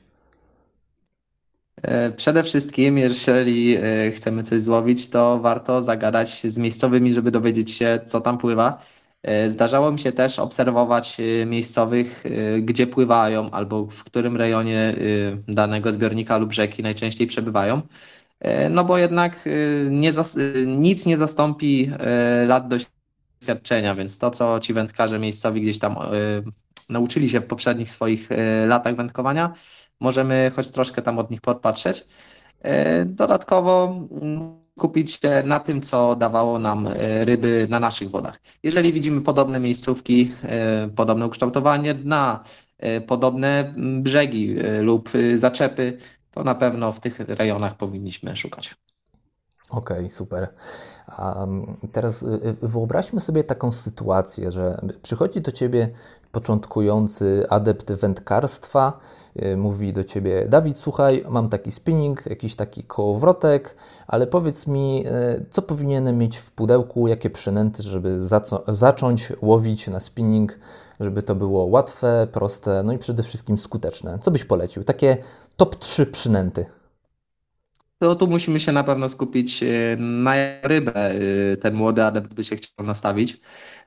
E, 1.86 2.12
przede 2.12 2.44
wszystkim, 2.44 2.98
jeżeli 2.98 3.78
chcemy 4.12 4.44
coś 4.44 4.62
złowić, 4.62 5.10
to 5.10 5.40
warto 5.40 5.82
zagadać 5.82 6.44
z 6.44 6.58
miejscowymi, 6.58 7.14
żeby 7.14 7.32
dowiedzieć 7.32 7.72
się, 7.72 8.00
co 8.06 8.22
tam 8.22 8.38
pływa 8.38 8.80
E, 9.26 9.50
zdarzało 9.50 9.92
mi 9.92 10.00
się 10.00 10.12
też 10.12 10.40
obserwować 10.40 11.18
e, 11.20 11.46
miejscowych, 11.46 12.24
e, 12.26 12.62
gdzie 12.62 12.88
pływają 12.88 13.52
albo 13.52 13.86
w 13.86 14.04
którym 14.04 14.38
rejonie 14.38 14.96
danego 15.48 15.94
zbiornika 15.94 16.38
lub 16.38 16.54
rzeki 16.54 16.84
najczęściej 16.84 17.28
przebywają. 17.28 17.82
No 18.70 18.84
bo 18.84 18.98
jednak 18.98 19.50
nie 19.90 20.12
nic 20.66 21.06
nie 21.06 21.18
zastąpi 21.18 21.92
lat 22.48 22.68
doświadczenia, 22.68 23.96
więc 23.96 24.18
to, 24.18 24.32
co 24.32 24.60
ci 24.60 24.74
wędkarze 24.74 25.20
miejscowi 25.20 25.62
gdzieś 25.62 25.80
tam 25.80 25.96
nauczyli 26.90 27.30
się 27.30 27.40
w 27.40 27.46
poprzednich 27.46 27.92
swoich 27.92 28.30
latach 28.68 28.96
wędkowania, 28.96 29.54
możemy 30.00 30.52
choć 30.56 30.72
troszkę 30.72 31.02
tam 31.02 31.20
od 31.20 31.32
nich 31.32 31.42
podpatrzeć. 31.42 32.06
Dodatkowo 33.06 33.96
mm, 34.22 34.66
skupić 34.78 35.12
się 35.12 35.44
na 35.46 35.60
tym, 35.60 35.82
co 35.82 36.16
dawało 36.16 36.60
nam 36.60 36.88
e, 36.88 37.26
ryby 37.26 37.68
na 37.70 37.80
naszych 37.80 38.10
wodach. 38.10 38.40
Jeżeli 38.64 38.94
widzimy 38.94 39.22
podobne 39.22 39.60
miejscówki, 39.60 40.34
e, 40.44 40.90
podobne 40.96 41.28
ukształtowanie 41.28 41.94
dna, 41.94 42.44
e, 42.78 43.02
podobne 43.02 43.74
brzegi 44.02 44.56
lub 44.82 45.10
zaczepy, 45.36 45.98
to 46.32 46.44
na 46.44 46.56
pewno 46.56 46.92
w 46.92 47.00
tych 47.00 47.20
rejonach 47.20 47.78
powinniśmy 47.78 48.36
szukać. 48.36 48.76
Okej, 49.70 49.98
okay, 49.98 50.10
super. 50.10 50.48
Um, 51.20 51.78
teraz 51.92 52.26
wyobraźmy 52.62 53.20
sobie 53.20 53.44
taką 53.44 53.72
sytuację, 53.72 54.52
że 54.52 54.82
przychodzi 55.02 55.42
do 55.42 55.52
Ciebie 55.52 55.90
początkujący 56.36 57.46
adept 57.50 57.92
wędkarstwa, 57.94 59.00
y, 59.44 59.58
mówi 59.58 59.94
do 59.94 60.04
ciebie: 60.04 60.46
Dawid, 60.50 60.80
słuchaj, 60.80 61.26
mam 61.30 61.50
taki 61.50 61.72
spinning, 61.72 62.26
jakiś 62.26 62.56
taki 62.56 62.84
kołowrotek, 62.84 63.76
ale 64.08 64.28
powiedz 64.28 64.68
mi, 64.68 65.06
y, 65.08 65.46
co 65.50 65.62
powinienem 65.62 66.18
mieć 66.18 66.38
w 66.38 66.52
pudełku, 66.52 67.08
jakie 67.08 67.30
przynęty, 67.30 67.84
żeby 67.84 68.20
zacząć 68.68 69.34
łowić 69.42 69.88
na 69.88 70.00
spinning, 70.00 70.60
żeby 71.00 71.24
to 71.24 71.36
było 71.36 71.66
łatwe, 71.66 72.28
proste, 72.32 72.84
no 72.84 72.94
i 72.94 72.98
przede 72.98 73.24
wszystkim 73.24 73.58
skuteczne. 73.58 74.20
Co 74.20 74.32
byś 74.32 74.46
polecił? 74.46 74.84
Takie 74.84 75.18
top 75.58 75.76
3 75.76 76.06
przynęty. 76.06 76.66
To 78.00 78.16
tu 78.16 78.28
musimy 78.28 78.60
się 78.60 78.72
na 78.72 78.84
pewno 78.84 79.10
skupić 79.10 79.64
y, 79.64 79.98
na 80.00 80.34
rybę. 80.64 81.12
Ten 81.62 81.74
młody 81.74 82.04
adept 82.04 82.34
by 82.34 82.44
się 82.44 82.56
chciał 82.56 82.86
nastawić. 82.86 83.40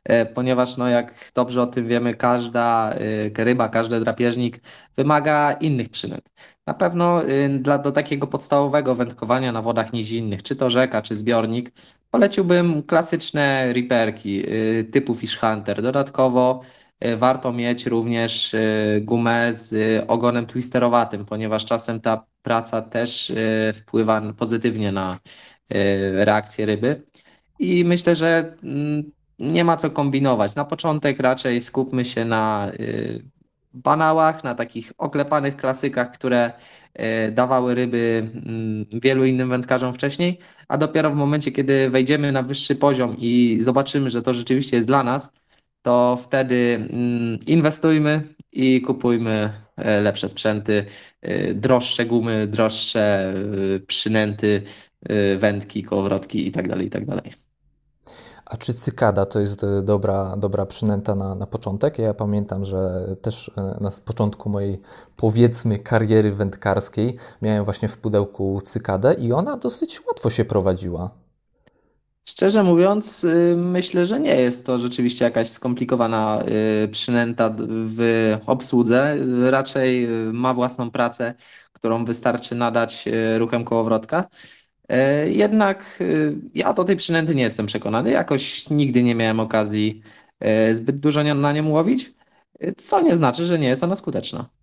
E, 0.05 0.27
ponieważ 0.27 0.77
no 0.77 0.89
jak 0.89 1.33
dobrze 1.35 1.63
o 1.63 1.67
tym 1.67 1.89
wiemy, 1.89 2.15
każda 2.15 2.93
e, 3.39 3.45
ryba, 3.45 3.69
każdy 3.69 4.01
drapieżnik 4.01 4.61
wymaga 4.97 5.53
innych 5.53 5.89
przynęt. 5.89 6.31
Na 6.67 6.75
pewno 6.75 7.25
e, 7.25 7.49
dla, 7.49 7.79
do 7.79 7.93
takiego 7.93 8.27
podstawowego 8.27 8.95
wędkowania 8.95 9.53
na 9.53 9.63
wodach 9.63 9.93
nizinnych, 9.93 10.43
czy 10.43 10.57
to 10.57 10.71
rzeka, 10.71 11.03
czy 11.03 11.17
zbiornik, 11.17 11.73
poleciłbym 12.11 12.83
klasyczne 12.83 13.73
riperki 13.73 14.43
typu 14.93 15.15
Fish 15.15 15.39
Hunter. 15.39 15.83
Dodatkowo 15.83 16.61
warto 17.17 17.53
mieć 17.53 17.87
również 17.87 18.57
gumę 19.01 19.55
z 19.55 20.05
ogonem 20.09 20.47
twisterowatym, 20.47 21.25
ponieważ 21.25 21.65
czasem 21.65 22.01
ta 22.01 22.25
praca 22.43 22.83
też 22.83 23.33
wpływa 23.75 24.33
pozytywnie 24.33 24.93
na 24.93 25.19
reakcję 26.15 26.67
ryby. 26.67 27.03
I 27.59 27.85
myślę, 27.85 28.17
że 28.17 28.57
mm, 28.63 29.13
nie 29.39 29.65
ma 29.65 29.77
co 29.77 29.91
kombinować. 29.91 30.55
Na 30.55 30.65
początek 30.65 31.21
raczej 31.21 31.61
skupmy 31.61 32.05
się 32.05 32.25
na 32.25 32.73
banałach, 33.75 34.45
na 34.45 34.55
takich 34.55 34.93
oklepanych 34.99 35.57
klasykach, 35.57 36.13
które 36.13 36.53
dawały 37.33 37.75
ryby 37.75 38.31
mm, 38.35 38.87
wielu 38.93 39.25
innym 39.25 39.49
wędkarzom 39.49 39.95
wcześniej, 39.95 40.39
a 40.69 40.79
dopiero 40.79 41.11
w 41.11 41.15
momencie, 41.15 41.53
kiedy 41.53 41.91
wejdziemy 41.91 42.33
na 42.33 42.43
wyższy 42.43 42.77
poziom 42.77 43.17
i 43.19 43.59
zobaczymy, 43.61 44.11
że 44.11 44.23
to 44.23 44.35
rzeczywiście 44.35 44.77
jest 44.77 44.89
dla 44.89 45.03
nas, 45.03 45.33
to 45.83 46.19
wtedy 46.23 46.89
mm, 46.93 47.39
inwestujmy 47.47 48.35
i 48.53 48.83
kupujmy 48.83 49.53
e, 49.77 50.01
lepsze 50.01 50.29
sprzęty, 50.29 50.85
e, 51.23 51.55
droższe 51.55 52.07
gumy, 52.07 52.47
droższe 52.47 53.35
e, 53.77 53.81
przynęty, 53.81 54.63
wędki, 55.39 55.83
kołowrotki 55.83 56.45
itd. 56.45 56.69
Tak 56.69 56.83
itd. 56.83 57.23
Tak 57.23 57.33
a 58.45 58.57
czy 58.57 58.75
cykada 58.75 59.27
to 59.27 59.41
jest 59.41 59.67
dobra, 59.83 60.37
dobra 60.37 60.67
przynęta 60.67 61.15
na, 61.15 61.35
na 61.35 61.47
początek? 61.47 61.99
Ja 61.99 62.15
pamiętam, 62.15 62.65
że 62.65 63.07
też 63.23 63.51
na 63.81 63.91
początku 64.05 64.51
mojej 64.51 64.81
powiedzmy 65.17 65.79
kariery 65.79 66.33
wędkarskiej 66.33 67.17
miałem 67.43 67.65
właśnie 67.65 67.89
w 67.89 67.99
pudełku 67.99 68.61
cykadę 68.65 69.15
i 69.15 69.33
ona 69.33 69.57
dosyć 69.57 70.07
łatwo 70.07 70.31
się 70.31 70.45
prowadziła. 70.45 71.11
Szczerze 72.29 72.63
mówiąc, 72.63 73.25
y, 73.25 73.55
myślę, 73.57 74.07
że 74.07 74.21
nie 74.21 74.37
jest 74.37 74.67
to 74.67 74.79
rzeczywiście 74.79 75.25
jakaś 75.25 75.49
skomplikowana 75.49 76.43
y, 76.85 76.89
przynęta 76.89 77.55
w 77.69 78.37
obsłudze. 78.47 79.17
Raczej 79.51 80.05
y, 80.29 80.33
ma 80.33 80.55
własną 80.55 80.91
pracę, 80.91 81.35
którą 81.73 82.05
wystarczy 82.05 82.55
nadać 82.55 83.05
ruchem 83.39 83.65
kołowrotka. 83.65 84.29
Jednak 85.27 85.99
ja 86.55 86.73
do 86.73 86.85
tej 86.85 86.97
przynęty 86.97 87.35
nie 87.35 87.43
jestem 87.43 87.67
przekonany. 87.67 88.11
Jakoś 88.11 88.71
nigdy 88.71 89.03
nie 89.03 89.15
miałem 89.15 89.41
okazji 89.41 90.03
zbyt 90.73 91.01
dużo 91.01 91.35
na 91.35 91.53
nią 91.53 91.69
łowić, 91.69 92.15
co 92.77 93.01
nie 93.01 93.17
znaczy, 93.17 93.47
że 93.47 93.59
nie 93.59 93.69
jest 93.69 93.85
ona 93.85 93.97
skuteczna. 93.97 94.58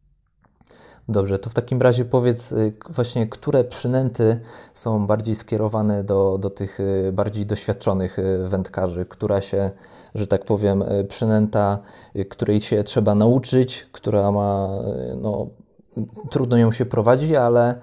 Dobrze, 1.10 1.40
to 1.40 1.50
w 1.50 1.54
takim 1.54 1.82
razie 1.82 2.06
powiedz 2.06 2.54
właśnie, 2.90 3.28
które 3.28 3.64
przynęty 3.64 4.40
są 4.74 5.08
bardziej 5.08 5.36
skierowane 5.36 6.04
do, 6.04 6.38
do 6.38 6.50
tych 6.50 6.80
bardziej 7.14 7.46
doświadczonych 7.46 8.18
wędkarzy, 8.44 9.06
która 9.06 9.42
się, 9.42 9.72
że 10.16 10.28
tak 10.28 10.46
powiem, 10.46 10.84
przynęta, 11.08 11.80
której 12.30 12.62
się 12.62 12.84
trzeba 12.84 13.16
nauczyć, 13.16 13.88
która 13.92 14.32
ma, 14.32 14.70
no, 15.22 15.48
trudno 16.30 16.58
ją 16.58 16.72
się 16.72 16.86
prowadzi, 16.86 17.36
ale 17.36 17.76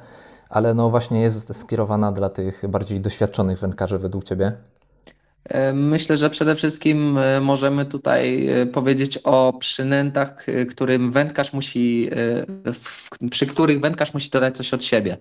ale 0.53 0.75
no 0.75 0.91
właśnie 0.91 1.21
jest 1.21 1.57
skierowana 1.57 2.13
dla 2.13 2.29
tych 2.29 2.63
bardziej 2.69 3.01
doświadczonych 3.01 3.59
wędkarzy 3.59 3.99
według 3.99 4.25
Ciebie? 4.25 4.53
E, 5.45 5.73
myślę, 5.73 6.17
że 6.17 6.31
przede 6.31 6.55
wszystkim 6.55 7.19
e, 7.19 7.41
możemy 7.41 7.87
tutaj 7.87 8.49
e, 8.49 8.67
powiedzieć 8.67 9.19
o 9.25 9.53
przynętach, 9.53 10.47
którym 10.71 11.11
wędkarz 11.11 11.53
musi, 11.53 12.11
przy 13.31 13.47
których 13.47 13.81
wędkarz 13.81 14.15
musi 14.15 14.31
dodać 14.31 14.57
coś 14.57 14.75
od 14.75 14.85
siebie. 14.85 15.17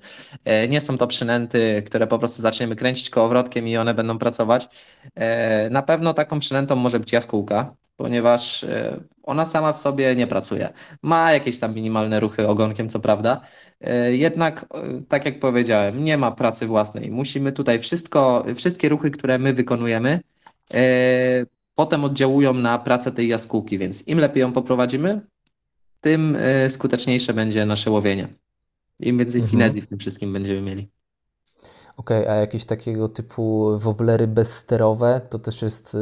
Nie 0.69 0.81
są 0.81 0.97
to 0.97 1.07
przynęty, 1.07 1.83
które 1.85 2.07
po 2.07 2.19
prostu 2.19 2.41
zaczniemy 2.41 2.75
kręcić 2.75 3.09
kołowrotkiem 3.09 3.67
i 3.67 3.77
one 3.77 3.93
będą 3.93 4.17
pracować. 4.17 4.69
Na 5.71 5.81
pewno 5.81 6.13
taką 6.13 6.39
przynętą 6.39 6.75
może 6.75 6.99
być 6.99 7.11
jaskółka, 7.11 7.75
ponieważ 8.01 8.65
ona 9.23 9.45
sama 9.45 9.73
w 9.73 9.79
sobie 9.79 10.15
nie 10.15 10.27
pracuje. 10.27 10.73
Ma 11.01 11.31
jakieś 11.31 11.59
tam 11.59 11.73
minimalne 11.75 12.19
ruchy 12.19 12.47
ogonkiem, 12.47 12.89
co 12.89 12.99
prawda. 12.99 13.41
E, 13.81 14.15
jednak, 14.15 14.65
e, 14.73 15.01
tak 15.07 15.25
jak 15.25 15.39
powiedziałem, 15.39 16.03
nie 16.03 16.17
ma 16.17 16.31
pracy 16.31 16.67
własnej. 16.67 17.11
Musimy 17.11 17.51
tutaj 17.51 17.79
wszystko, 17.79 18.45
wszystkie 18.55 18.89
ruchy, 18.89 19.11
które 19.11 19.39
my 19.39 19.53
wykonujemy, 19.53 20.19
e, 20.73 20.81
potem 21.75 22.03
oddziałują 22.03 22.53
na 22.53 22.77
pracę 22.77 23.11
tej 23.11 23.27
jaskółki, 23.27 23.77
więc 23.77 24.07
im 24.07 24.19
lepiej 24.19 24.41
ją 24.41 24.53
poprowadzimy, 24.53 25.21
tym 26.01 26.37
skuteczniejsze 26.69 27.33
będzie 27.33 27.65
nasze 27.65 27.91
łowienie. 27.91 28.27
Im 28.99 29.17
więcej 29.17 29.41
mhm. 29.41 29.51
finezji 29.51 29.81
w 29.81 29.87
tym 29.87 29.99
wszystkim 29.99 30.33
będziemy 30.33 30.61
mieli. 30.61 30.89
Okej, 31.97 32.21
okay, 32.21 32.31
a 32.31 32.35
jakieś 32.35 32.65
takiego 32.65 33.09
typu 33.09 33.77
woblery 33.77 34.27
bezsterowe 34.27 35.21
to 35.29 35.39
też 35.39 35.61
jest 35.61 35.97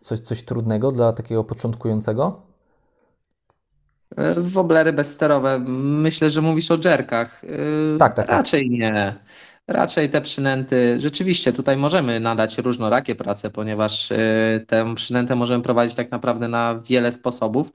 coś, 0.00 0.18
coś 0.18 0.42
trudnego 0.42 0.92
dla 0.92 1.12
takiego 1.12 1.44
początkującego? 1.44 2.42
Woblery 4.36 4.92
bezsterowe. 4.92 5.58
Myślę, 5.78 6.30
że 6.30 6.42
mówisz 6.42 6.70
o 6.70 6.78
dżerkach. 6.78 7.42
Tak, 7.98 8.14
tak, 8.14 8.26
tak. 8.26 8.36
Raczej 8.36 8.60
tak. 8.60 8.70
nie. 8.70 9.14
Raczej 9.68 10.10
te 10.10 10.20
przynęty, 10.20 11.00
rzeczywiście 11.00 11.52
tutaj 11.52 11.76
możemy 11.76 12.20
nadać 12.20 12.58
różnorakie 12.58 13.14
prace, 13.14 13.50
ponieważ 13.50 14.10
y, 14.10 14.64
tę 14.66 14.94
przynętę 14.94 15.36
możemy 15.36 15.62
prowadzić 15.62 15.96
tak 15.96 16.10
naprawdę 16.10 16.48
na 16.48 16.80
wiele 16.88 17.12
sposobów. 17.12 17.72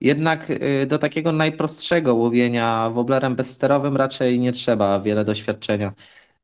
Jednak 0.00 0.46
do 0.86 0.98
takiego 0.98 1.32
najprostszego 1.32 2.14
łowienia 2.14 2.90
woblerem 2.90 3.36
bezsterowym 3.36 3.96
raczej 3.96 4.38
nie 4.38 4.52
trzeba 4.52 5.00
wiele 5.00 5.24
doświadczenia. 5.24 5.92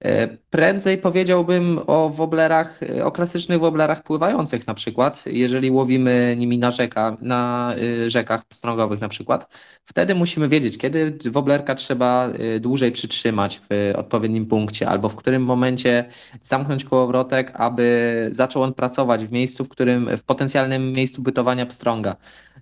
E, 0.01 0.29
prędzej 0.51 0.99
powiedziałbym 0.99 1.81
o 1.87 2.11
woblerach, 2.11 2.81
o 3.05 3.13
klasycznych 3.13 3.61
woblerach 3.61 4.03
pływających 4.03 4.67
na 4.67 4.75
przykład, 4.75 5.25
jeżeli 5.27 5.71
łowimy 5.71 6.35
nimi 6.39 6.59
na, 6.59 6.71
rzeka, 6.71 7.17
na 7.21 7.75
y, 7.79 8.11
rzekach 8.11 8.45
pstrągowych 8.45 9.01
na 9.01 9.09
przykład. 9.09 9.55
Wtedy 9.85 10.15
musimy 10.15 10.49
wiedzieć, 10.49 10.79
kiedy 10.79 11.19
woblerka 11.31 11.75
trzeba 11.75 12.29
y, 12.57 12.61
dłużej 12.61 12.93
przytrzymać 12.93 13.61
w 13.71 13.93
odpowiednim 13.97 14.47
punkcie 14.47 14.89
albo 14.89 15.09
w 15.09 15.17
którym 15.17 15.43
momencie 15.43 16.05
zamknąć 16.43 16.85
kołowrotek, 16.85 17.53
aby 17.55 18.29
zaczął 18.33 18.63
on 18.63 18.75
pracować 18.75 19.25
w 19.25 19.33
miejscu, 19.33 19.65
w 19.65 19.69
którym, 19.69 20.17
w 20.17 20.25
potencjalnym 20.25 20.93
miejscu 20.93 21.23
bytowania 21.23 21.67
pstrąga. 21.67 22.17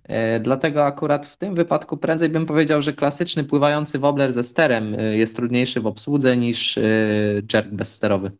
E, 0.09 0.41
dlatego 0.41 0.85
akurat 0.85 1.27
w 1.27 1.37
tym 1.37 1.55
wypadku 1.55 1.97
prędzej 1.97 2.29
bym 2.29 2.47
powiedział, 2.47 2.83
że 2.83 2.93
klasyczny 2.93 3.45
pływający 3.45 3.99
wobler 3.99 4.33
ze 4.33 4.45
sterem 4.45 4.95
e, 4.95 5.17
jest 5.17 5.37
trudniejszy 5.37 5.81
w 5.81 5.87
obsłudze 5.87 6.37
niż 6.37 6.79
e, 6.79 6.83
jerk 7.53 7.69
bezsterowy. 7.69 8.31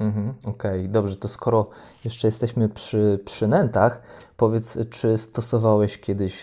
Mhm, 0.00 0.34
Okej, 0.44 0.80
okay. 0.80 0.88
dobrze, 0.88 1.16
to 1.16 1.28
skoro 1.28 1.70
jeszcze 2.04 2.28
jesteśmy 2.28 2.68
przy 2.68 3.18
przynętach, 3.24 4.02
powiedz, 4.36 4.78
czy 4.90 5.18
stosowałeś 5.18 5.98
kiedyś 5.98 6.42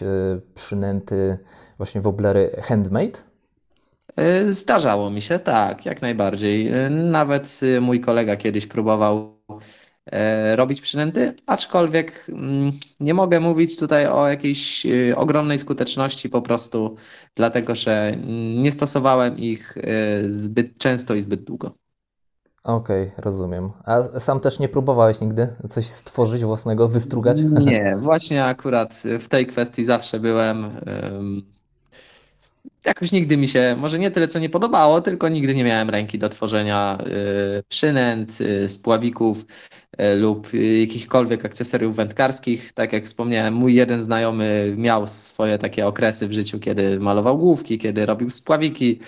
przynęty, 0.54 1.38
właśnie 1.78 2.02
woblery 2.02 2.62
handmade? 2.64 3.20
Zdarzało 4.50 5.10
mi 5.10 5.22
się, 5.22 5.40
tak, 5.40 5.86
jak 5.86 6.02
najbardziej. 6.02 6.72
Nawet 6.90 7.60
mój 7.82 8.02
kolega 8.02 8.36
kiedyś 8.36 8.68
próbował 8.68 9.40
robić 10.56 10.82
przynęty, 10.82 11.34
aczkolwiek 11.46 12.28
mm, 12.30 12.72
nie 13.00 13.14
mogę 13.14 13.40
mówić 13.40 13.78
tutaj 13.78 14.08
o 14.08 14.28
jakiejś 14.28 14.86
e, 14.86 15.16
ogromnej 15.16 15.60
skuteczności 15.60 16.30
po 16.30 16.42
prostu 16.42 16.96
dlatego, 17.36 17.76
że 17.76 18.16
nie 18.58 18.72
stosowałem 18.72 19.38
ich 19.38 19.78
e, 19.78 19.82
zbyt 20.30 20.78
często 20.78 21.16
i 21.16 21.22
zbyt 21.22 21.42
długo. 21.42 21.72
Okej, 22.64 23.04
okay, 23.04 23.24
rozumiem. 23.24 23.72
A 23.84 24.20
sam 24.20 24.40
też 24.40 24.60
nie 24.60 24.70
próbowałeś 24.70 25.22
nigdy 25.22 25.48
coś 25.68 25.88
stworzyć 25.88 26.44
własnego, 26.44 26.88
wystrugać? 26.88 27.38
Nie, 27.66 27.98
właśnie 28.00 28.46
akurat 28.46 29.04
w 29.20 29.28
tej 29.28 29.46
kwestii 29.46 29.86
zawsze 29.86 30.20
byłem 30.20 30.72
jakoś 32.86 33.12
nigdy 33.12 33.38
mi 33.38 33.48
się, 33.48 33.76
może 33.78 34.00
nie 34.00 34.12
tyle 34.12 34.28
co 34.28 34.40
nie 34.40 34.50
podobało, 34.50 35.02
tylko 35.02 35.30
nigdy 35.30 35.56
nie 35.56 35.64
miałem 35.64 35.90
ręki 35.90 36.20
do 36.20 36.30
tworzenia 36.30 36.98
przynęt, 37.68 38.38
spławików 38.68 39.46
lub 40.16 40.54
jakichkolwiek 40.80 41.46
akcesoriów 41.46 41.96
wędkarskich. 41.96 42.74
Tak 42.74 42.94
jak 42.94 43.06
wspomniałem, 43.06 43.54
mój 43.54 43.76
jeden 43.76 44.02
znajomy 44.02 44.76
miał 44.78 45.08
swoje 45.08 45.58
takie 45.58 45.88
okresy 45.88 46.28
w 46.28 46.34
życiu, 46.34 46.60
kiedy 46.60 47.00
malował 47.00 47.38
główki, 47.38 47.78
kiedy 47.78 48.06
robił 48.06 48.30
spławiki, 48.30 49.00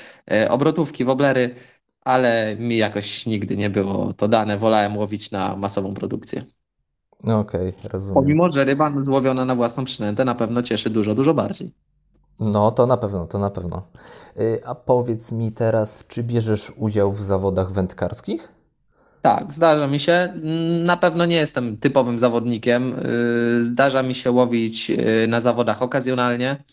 obrotówki, 0.50 1.06
woblery, 1.06 1.56
ale 2.02 2.56
mi 2.60 2.78
jakoś 2.78 3.26
nigdy 3.26 3.58
nie 3.58 3.70
było 3.70 4.14
to 4.14 4.28
dane. 4.28 4.58
Wolałem 4.58 4.98
łowić 4.98 5.32
na 5.32 5.56
masową 5.56 5.94
produkcję. 5.94 6.44
Okej, 7.24 7.70
okay, 7.70 7.90
rozumiem. 7.90 8.14
Pomimo, 8.14 8.50
że 8.50 8.64
ryba 8.64 8.92
złowiona 9.02 9.46
na 9.46 9.56
własną 9.56 9.86
przynętę 9.86 10.26
na 10.26 10.36
pewno 10.36 10.62
cieszy 10.62 10.90
dużo, 10.90 11.16
dużo 11.16 11.34
bardziej. 11.34 11.72
No, 12.40 12.72
to 12.72 12.86
na 12.86 12.98
pewno, 12.98 13.28
to 13.28 13.40
na 13.40 13.50
pewno. 13.50 13.88
Y, 14.40 14.62
a 14.66 14.76
powiedz 14.76 15.32
mi 15.32 15.52
teraz, 15.52 16.08
czy 16.08 16.24
bierzesz 16.24 16.74
udział 16.78 17.12
w 17.12 17.22
zawodach 17.22 17.72
wędkarskich? 17.72 18.57
Tak, 19.28 19.54
zdarza 19.54 19.88
mi 19.88 20.00
się. 20.00 20.34
Na 20.84 20.98
pewno 20.98 21.26
nie 21.26 21.36
jestem 21.36 21.78
typowym 21.78 22.20
zawodnikiem. 22.20 22.94
Y, 23.60 23.64
zdarza 23.64 24.04
mi 24.04 24.16
się 24.16 24.32
łowić 24.32 24.90
y, 24.90 25.28
na 25.28 25.42
zawodach 25.42 25.82
okazjonalnie. 25.82 26.64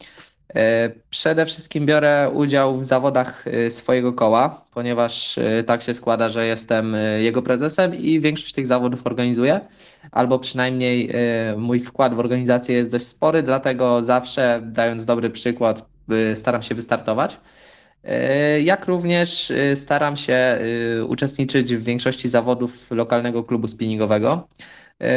Przede 1.11 1.47
wszystkim 1.47 1.87
biorę 1.87 2.31
udział 2.35 2.79
w 2.79 2.85
zawodach 2.85 3.45
swojego 3.69 4.13
koła, 4.13 4.65
ponieważ 4.75 5.39
tak 5.67 5.83
się 5.83 5.95
składa, 5.95 6.29
że 6.29 6.47
jestem 6.47 6.97
jego 7.21 7.43
prezesem 7.43 7.95
i 7.95 8.21
większość 8.21 8.53
tych 8.53 8.67
zawodów 8.67 9.07
organizuję 9.07 9.61
albo 10.13 10.39
przynajmniej 10.39 11.11
mój 11.57 11.81
wkład 11.81 12.15
w 12.15 12.19
organizację 12.19 12.75
jest 12.75 12.91
dość 12.91 13.07
spory, 13.07 13.43
dlatego 13.43 14.05
zawsze 14.05 14.61
dając 14.65 15.05
dobry 15.05 15.31
przykład 15.31 15.87
staram 16.35 16.63
się 16.63 16.75
wystartować. 16.75 17.41
E, 18.05 18.61
jak 18.61 18.87
również 18.87 19.51
e, 19.51 19.77
staram 19.77 20.17
się 20.17 20.59
uczestniczyć 21.09 21.75
w 21.75 21.85
większości 21.85 22.29
zawodów 22.29 22.91
lokalnego 22.91 23.45
klubu 23.45 23.69
spinningowego. 23.69 24.49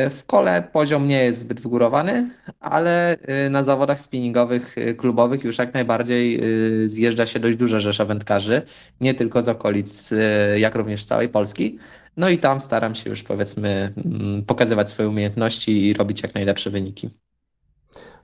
W 0.10 0.24
kole 0.26 0.70
poziom 0.74 1.08
nie 1.08 1.24
jest 1.24 1.40
zbyt 1.40 1.60
wygórowany, 1.60 2.30
ale 2.60 3.18
na 3.50 3.64
zawodach 3.64 4.02
spinningowych 4.02 4.76
klubowych 4.98 5.44
już 5.44 5.58
jak 5.58 5.74
najbardziej 5.74 6.42
zjeżdża 6.86 7.26
się 7.26 7.40
dość 7.40 7.58
duża 7.58 7.80
rzesza 7.80 8.06
wędkarzy, 8.06 8.62
nie 9.02 9.14
tylko 9.14 9.42
z 9.42 9.50
okolic, 9.50 10.14
jak 10.58 10.76
również 10.76 11.04
z 11.04 11.06
całej 11.06 11.30
Polski. 11.30 11.80
No 12.18 12.30
i 12.30 12.38
tam 12.38 12.62
staram 12.62 12.96
się 12.96 13.10
już 13.10 13.24
powiedzmy 13.24 13.94
mm, 14.06 14.46
pokazywać 14.46 14.90
swoje 14.90 15.10
umiejętności 15.10 15.88
i 15.88 15.94
robić 15.94 16.24
jak 16.24 16.36
najlepsze 16.36 16.70
wyniki. 16.70 17.10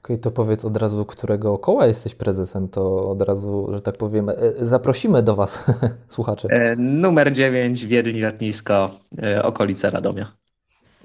Okay, 0.04 0.18
to 0.18 0.32
powiedz 0.32 0.66
od 0.66 0.78
razu, 0.78 1.06
którego 1.06 1.58
koła 1.58 1.86
jesteś 1.86 2.16
prezesem, 2.16 2.70
to 2.70 3.10
od 3.10 3.22
razu, 3.22 3.70
że 3.74 3.82
tak 3.82 3.98
powiem, 3.98 4.30
e, 4.30 4.36
zaprosimy 4.62 5.24
do 5.24 5.36
Was, 5.36 5.66
słuchacze. 6.08 6.48
E, 6.52 6.76
numer 6.76 7.34
9, 7.34 7.86
Wiedźń 7.86 8.20
Lotnisko, 8.20 9.00
e, 9.24 9.44
okolice 9.44 9.90
Radomia. 9.90 10.32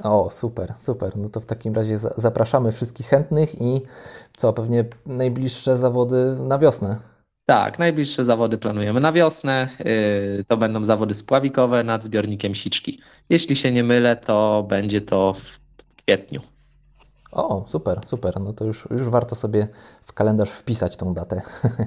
O, 0.02 0.30
super, 0.30 0.74
super. 0.78 1.16
No 1.16 1.28
to 1.28 1.40
w 1.40 1.46
takim 1.46 1.74
razie 1.74 1.98
zapraszamy 1.98 2.72
wszystkich 2.72 3.06
chętnych 3.06 3.60
i 3.60 3.80
co, 4.36 4.52
pewnie 4.52 4.84
najbliższe 5.06 5.78
zawody 5.78 6.36
na 6.40 6.58
wiosnę. 6.58 6.98
Tak, 7.46 7.78
najbliższe 7.78 8.24
zawody 8.24 8.58
planujemy 8.58 9.00
na 9.00 9.12
wiosnę. 9.12 9.68
To 10.46 10.56
będą 10.56 10.84
zawody 10.84 11.14
spławikowe 11.14 11.84
nad 11.84 12.04
zbiornikiem 12.04 12.54
Siczki. 12.54 13.00
Jeśli 13.30 13.56
się 13.56 13.72
nie 13.72 13.84
mylę, 13.84 14.16
to 14.16 14.66
będzie 14.68 15.00
to 15.00 15.34
w 15.34 15.60
kwietniu. 15.96 16.40
O, 17.32 17.64
super, 17.68 18.00
super. 18.04 18.40
No 18.40 18.52
to 18.52 18.64
już, 18.64 18.88
już 18.90 19.08
warto 19.08 19.34
sobie 19.36 19.68
w 20.02 20.12
kalendarz 20.12 20.50
wpisać 20.50 20.96
tą 20.96 21.14
datę. 21.14 21.42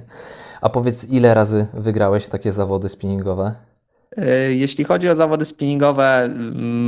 A 0.62 0.70
powiedz, 0.70 1.04
ile 1.04 1.34
razy 1.34 1.68
wygrałeś 1.74 2.28
takie 2.28 2.54
zawody 2.54 2.90
spinningowe? 2.90 3.56
Yy, 4.18 4.56
jeśli 4.56 4.84
chodzi 4.84 5.10
o 5.10 5.16
zawody 5.16 5.46
spinningowe, 5.46 6.30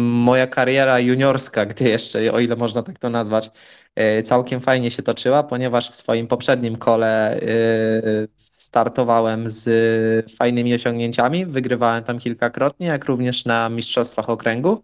moja 0.04 0.48
kariera 0.48 1.00
juniorska, 1.00 1.66
gdy 1.72 1.90
jeszcze, 1.90 2.34
o 2.34 2.40
ile 2.40 2.56
można 2.56 2.84
tak 2.84 3.00
to 3.00 3.10
nazwać, 3.10 3.52
yy, 3.96 4.24
całkiem 4.24 4.62
fajnie 4.62 4.92
się 4.92 5.04
toczyła, 5.04 5.44
ponieważ 5.44 5.92
w 5.92 5.96
swoim 5.96 6.28
poprzednim 6.28 6.76
kole 6.76 7.40
yy, 7.42 8.28
startowałem 8.38 9.50
z 9.50 10.32
fajnymi 10.38 10.74
osiągnięciami, 10.74 11.46
wygrywałem 11.46 12.04
tam 12.04 12.20
kilkakrotnie, 12.20 12.88
jak 12.88 13.06
również 13.06 13.46
na 13.46 13.70
Mistrzostwach 13.70 14.30
Okręgu, 14.30 14.84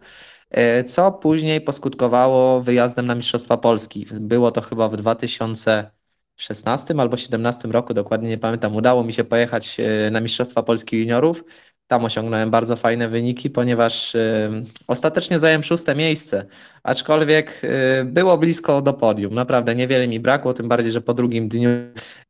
co 0.86 1.12
później 1.12 1.62
poskutkowało 1.62 2.62
wyjazdem 2.62 3.06
na 3.06 3.16
Mistrzostwa 3.16 3.58
Polski. 3.58 4.06
Było 4.12 4.52
to 4.52 4.62
chyba 4.62 4.90
w 4.90 4.98
2016 4.98 6.94
albo 6.94 7.08
2017 7.08 7.68
roku, 7.68 7.94
dokładnie 7.94 8.30
nie 8.30 8.38
pamiętam. 8.38 8.76
Udało 8.76 9.04
mi 9.04 9.14
się 9.14 9.24
pojechać 9.24 9.78
na 10.12 10.22
Mistrzostwa 10.22 10.64
Polski 10.64 11.00
Juniorów 11.00 11.44
tam 11.90 12.06
osiągnąłem 12.06 12.52
bardzo 12.52 12.76
fajne 12.76 13.08
wyniki, 13.08 13.50
ponieważ 13.50 14.16
y, 14.16 14.50
ostatecznie 14.88 15.40
zająłem 15.40 15.64
szóste 15.64 15.96
miejsce, 15.96 16.46
aczkolwiek 16.84 17.62
y, 18.02 18.06
było 18.06 18.38
blisko 18.38 18.82
do 18.82 18.94
podium. 18.94 19.34
Naprawdę 19.34 19.76
niewiele 19.76 20.08
mi 20.08 20.20
brakło, 20.20 20.54
tym 20.54 20.68
bardziej, 20.68 20.92
że 20.92 21.02
po 21.02 21.14
drugim 21.14 21.50
dniu 21.50 21.70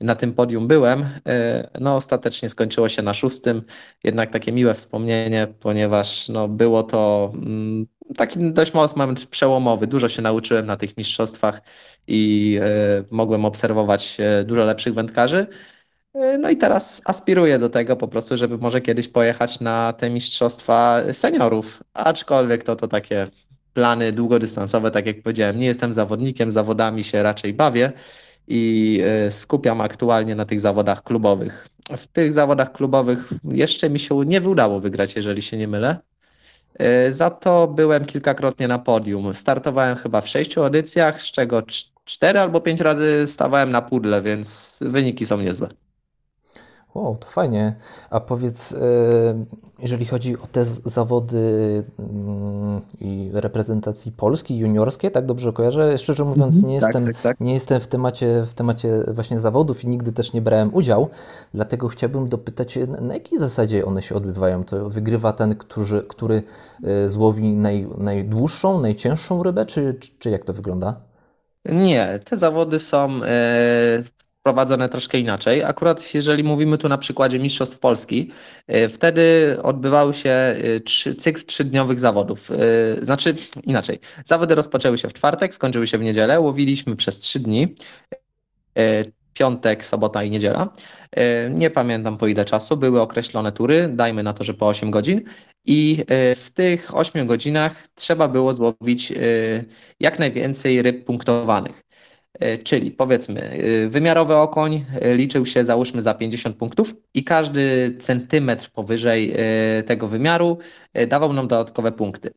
na 0.01 0.15
tym 0.15 0.33
podium 0.33 0.67
byłem. 0.67 1.01
Y, 1.01 1.07
no 1.79 1.95
ostatecznie 1.95 2.49
skończyło 2.49 2.89
się 2.89 3.01
na 3.01 3.13
szóstym, 3.13 3.61
jednak 4.03 4.29
takie 4.29 4.51
miłe 4.51 4.73
wspomnienie, 4.73 5.47
ponieważ 5.59 6.29
no, 6.29 6.47
było 6.47 6.83
to 6.83 7.31
mm, 7.35 7.87
taki 8.17 8.51
dość 8.51 8.73
mocny 8.73 8.97
moment 8.97 9.25
przełomowy. 9.25 9.87
Dużo 9.87 10.09
się 10.09 10.21
nauczyłem 10.21 10.65
na 10.65 10.77
tych 10.77 10.97
mistrzostwach 10.97 11.61
i 12.07 12.59
mogłem 13.11 13.45
obserwować 13.45 14.17
dużo 14.45 14.65
lepszych 14.65 14.93
wędkarzy. 14.93 15.47
E, 16.13 16.37
no 16.37 16.49
i 16.49 16.57
teraz 16.57 17.01
aspiruję 17.05 17.59
do 17.59 17.69
tego 17.69 17.95
po 17.95 18.07
prostu, 18.07 18.37
żeby 18.37 18.57
może 18.57 18.81
kiedyś 18.81 19.07
pojechać 19.07 19.59
na 19.59 19.93
te 19.93 20.09
mistrzostwa 20.09 21.01
seniorów. 21.13 21.83
Aczkolwiek 21.93 22.63
to 22.63 22.75
to 22.75 22.87
takie 22.87 23.27
plany 23.73 24.11
długodystansowe, 24.11 24.91
tak 24.91 25.05
jak 25.05 25.21
powiedziałem, 25.23 25.57
nie 25.57 25.65
jestem 25.65 25.93
zawodnikiem, 25.93 26.51
zawodami 26.51 27.03
się 27.03 27.23
raczej 27.23 27.53
bawię 27.53 27.91
i 28.47 29.01
e, 29.05 29.31
skupiam 29.31 29.81
aktualnie 29.81 30.35
na 30.35 30.45
tych 30.45 30.59
zawodach 30.59 31.03
klubowych. 31.03 31.67
W 31.97 32.07
tych 32.07 32.33
zawodach 32.33 32.71
klubowych 32.71 33.29
jeszcze 33.43 33.89
mi 33.89 33.99
się 33.99 34.25
nie 34.25 34.41
udało 34.41 34.79
wygrać, 34.79 35.15
jeżeli 35.15 35.41
się 35.41 35.57
nie 35.57 35.67
mylę. 35.67 35.97
E, 36.79 37.11
za 37.11 37.29
to 37.29 37.67
byłem 37.67 38.05
kilkakrotnie 38.05 38.67
na 38.67 38.79
podium. 38.79 39.33
Startowałem 39.33 39.95
chyba 39.95 40.21
w 40.21 40.27
sześciu 40.27 40.63
edycjach, 40.63 41.21
z 41.21 41.31
czego 41.31 41.63
cztery 42.05 42.39
albo 42.39 42.61
pięć 42.61 42.81
razy 42.81 43.23
stawałem 43.27 43.71
na 43.71 43.81
pudle, 43.81 44.21
więc 44.21 44.79
wyniki 44.81 45.25
są 45.25 45.37
niezłe. 45.37 45.69
O, 46.93 47.15
to 47.19 47.27
fajnie. 47.27 47.75
A 48.09 48.19
powiedz, 48.19 48.71
e, 48.71 49.45
jeżeli 49.79 50.05
chodzi 50.05 50.37
o 50.37 50.47
te 50.47 50.65
zawody 50.65 51.83
mm, 51.99 52.81
i 53.01 53.29
reprezentacji 53.33 54.11
Polski, 54.11 54.57
juniorskie, 54.57 55.11
tak 55.11 55.25
dobrze 55.25 55.53
kojarzę? 55.53 55.97
Szczerze 55.97 56.25
mówiąc, 56.25 56.55
mhm. 56.55 56.73
nie, 56.73 56.79
tak, 56.79 56.87
jestem, 56.87 57.05
tak, 57.05 57.21
tak. 57.21 57.39
nie 57.39 57.53
jestem 57.53 57.79
w 57.79 57.87
temacie, 57.87 58.43
w 58.45 58.53
temacie 58.53 59.03
właśnie 59.07 59.39
zawodów 59.39 59.83
i 59.83 59.87
nigdy 59.87 60.11
też 60.11 60.33
nie 60.33 60.41
brałem 60.41 60.73
udziału, 60.73 61.09
dlatego 61.53 61.87
chciałbym 61.87 62.29
dopytać, 62.29 62.79
na 63.01 63.13
jakiej 63.13 63.39
zasadzie 63.39 63.85
one 63.85 64.01
się 64.01 64.15
odbywają? 64.15 64.63
To 64.63 64.89
wygrywa 64.89 65.33
ten, 65.33 65.55
który, 65.55 66.03
który 66.03 66.43
e, 66.83 67.09
złowi 67.09 67.55
naj, 67.55 67.87
najdłuższą, 67.97 68.81
najcięższą 68.81 69.43
rybę, 69.43 69.65
czy, 69.65 69.93
czy, 70.19 70.29
jak 70.29 70.45
to 70.45 70.53
wygląda? 70.53 71.01
Nie, 71.65 72.19
te 72.25 72.37
zawody 72.37 72.79
są 72.79 73.23
e, 73.23 74.03
prowadzone 74.43 74.89
troszkę 74.89 75.19
inaczej. 75.19 75.63
Akurat 75.63 76.13
jeżeli 76.13 76.43
mówimy 76.43 76.77
tu 76.77 76.89
na 76.89 76.97
przykładzie 76.97 77.39
Mistrzostw 77.39 77.79
Polski, 77.79 78.31
e, 78.67 78.89
wtedy 78.89 79.57
odbywały 79.63 80.13
się 80.13 80.29
e, 80.29 80.79
trzy, 80.79 81.15
cykl 81.15 81.45
trzydniowych 81.45 81.99
zawodów. 81.99 82.51
E, 82.51 82.55
znaczy 83.05 83.35
inaczej, 83.63 83.99
zawody 84.25 84.55
rozpoczęły 84.55 84.97
się 84.97 85.07
w 85.07 85.13
czwartek, 85.13 85.53
skończyły 85.53 85.87
się 85.87 85.97
w 85.97 86.01
niedzielę, 86.01 86.39
łowiliśmy 86.39 86.95
przez 86.95 87.19
trzy 87.19 87.39
dni 87.39 87.75
piątek, 89.33 89.85
sobota 89.85 90.23
i 90.23 90.29
niedziela. 90.29 90.73
Nie 91.49 91.69
pamiętam 91.69 92.17
po 92.17 92.27
ile 92.27 92.45
czasu, 92.45 92.77
były 92.77 93.01
określone 93.01 93.51
tury, 93.51 93.89
dajmy 93.93 94.23
na 94.23 94.33
to, 94.33 94.43
że 94.43 94.53
po 94.53 94.67
8 94.67 94.91
godzin. 94.91 95.21
I 95.65 96.03
w 96.35 96.49
tych 96.53 96.97
8 96.97 97.27
godzinach 97.27 97.87
trzeba 97.95 98.27
było 98.27 98.53
złowić 98.53 99.13
jak 99.99 100.19
najwięcej 100.19 100.81
ryb 100.81 101.05
punktowanych. 101.05 101.83
E, 102.33 102.57
czyli 102.57 102.91
powiedzmy, 102.91 103.41
e, 103.41 103.87
wymiarowy 103.87 104.35
okoń 104.35 104.85
e, 105.01 105.15
liczył 105.15 105.45
się 105.45 105.65
załóżmy 105.65 106.01
za 106.01 106.13
50 106.13 106.57
punktów 106.57 106.93
i 107.13 107.23
każdy 107.23 107.95
centymetr 107.99 108.71
powyżej 108.71 109.33
tego 109.85 110.07
wymiaru 110.07 110.57
dawał 111.07 111.33
nam 111.33 111.47
dodatkowe 111.47 111.91
punkty. 111.91 112.33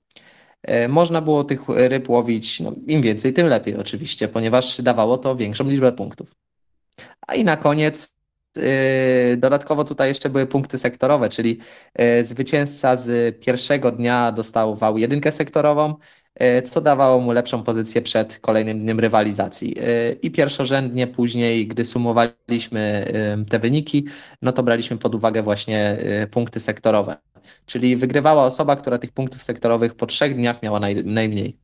Można 0.89 1.21
było 1.21 1.45
tych 1.45 1.69
ryb 1.69 2.09
łowić, 2.09 2.61
no, 2.61 2.73
im 2.87 3.03
więcej, 3.03 3.33
tym 3.33 3.47
lepiej 3.47 3.77
oczywiście, 3.77 4.29
ponieważ 4.29 4.83
dawało 4.83 5.19
to 5.19 5.37
większą 5.37 5.69
liczbę 5.69 5.93
punktów. 5.93 6.35
A 7.27 7.35
i 7.35 7.45
na 7.45 7.57
koniec 7.57 8.15
Dodatkowo 9.37 9.85
tutaj 9.85 10.09
jeszcze 10.09 10.31
były 10.31 10.47
punkty 10.47 10.79
sektorowe, 10.79 11.29
czyli 11.29 11.59
zwycięzca 12.23 12.97
z 12.97 13.39
pierwszego 13.41 13.91
dnia 13.91 14.33
dostał 14.33 14.79
jedynkę 14.97 15.33
sektorową, 15.33 15.95
co 16.65 16.81
dawało 16.81 17.21
mu 17.21 17.33
lepszą 17.33 17.63
pozycję 17.63 18.03
przed 18.03 18.39
kolejnym 18.39 18.81
dniem 18.81 19.01
rywalizacji. 19.01 19.77
E, 19.79 20.13
I 20.13 20.31
pierwszorzędnie 20.31 21.07
później, 21.07 21.67
gdy 21.67 21.85
sumowaliśmy 21.85 23.05
te 23.51 23.59
wyniki, 23.59 24.05
no 24.43 24.53
to 24.53 24.63
braliśmy 24.63 24.99
pod 24.99 25.15
uwagę 25.15 25.43
właśnie 25.43 25.79
e, 25.81 26.27
punkty 26.27 26.61
sektorowe. 26.61 27.17
Czyli 27.67 27.97
wygrywała 27.97 28.47
osoba, 28.47 28.77
która 28.77 28.99
tych 28.99 29.13
punktów 29.13 29.43
sektorowych 29.43 29.95
po 29.95 30.07
trzech 30.07 30.35
dniach 30.35 30.63
miała 30.63 30.81
naj, 30.81 31.05
najmniej. 31.05 31.59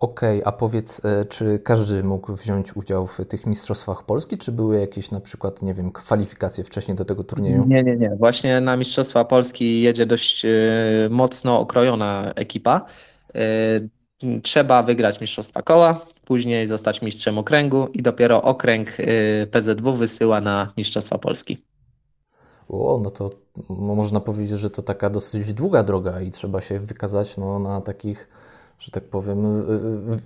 Okej, 0.00 0.40
okay, 0.40 0.52
a 0.54 0.56
powiedz, 0.56 1.02
czy 1.28 1.58
każdy 1.58 2.04
mógł 2.04 2.34
wziąć 2.34 2.76
udział 2.76 3.06
w 3.06 3.16
tych 3.28 3.46
Mistrzostwach 3.46 4.04
Polski, 4.04 4.38
czy 4.38 4.52
były 4.52 4.80
jakieś 4.80 5.10
na 5.10 5.20
przykład, 5.20 5.62
nie 5.62 5.74
wiem, 5.74 5.92
kwalifikacje 5.92 6.64
wcześniej 6.64 6.96
do 6.96 7.04
tego 7.04 7.24
turnieju? 7.24 7.64
Nie, 7.66 7.82
nie, 7.82 7.96
nie. 7.96 8.16
Właśnie 8.18 8.60
na 8.60 8.76
Mistrzostwa 8.76 9.24
Polski 9.24 9.82
jedzie 9.82 10.06
dość 10.06 10.46
mocno 11.10 11.60
okrojona 11.60 12.32
ekipa. 12.36 12.86
Y, 13.36 14.40
trzeba 14.42 14.82
wygrać 14.82 15.20
mistrzostwa 15.20 15.62
koła, 15.62 16.06
później 16.24 16.66
zostać 16.66 17.02
mistrzem 17.02 17.38
okręgu 17.38 17.88
i 17.92 18.02
dopiero 18.02 18.42
okręg 18.42 19.00
y, 19.00 19.48
PZW 19.50 19.92
wysyła 19.92 20.40
na 20.40 20.72
Mistrzostwa 20.76 21.18
Polski. 21.18 21.64
O, 22.68 23.00
no 23.02 23.10
to 23.10 23.30
można 23.68 24.20
powiedzieć, 24.20 24.58
że 24.58 24.70
to 24.70 24.82
taka 24.82 25.10
dosyć 25.10 25.52
długa 25.52 25.82
droga 25.82 26.20
i 26.20 26.30
trzeba 26.30 26.60
się 26.60 26.78
wykazać 26.78 27.36
no, 27.36 27.58
na 27.58 27.80
takich, 27.80 28.28
że 28.78 28.90
tak 28.90 29.04
powiem, 29.04 29.64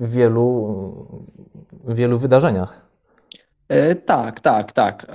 wielu, 0.00 1.08
wielu 1.88 2.18
wydarzeniach. 2.18 2.86
Yy, 3.68 3.94
tak, 3.94 4.40
tak, 4.40 4.72
tak. 4.72 5.06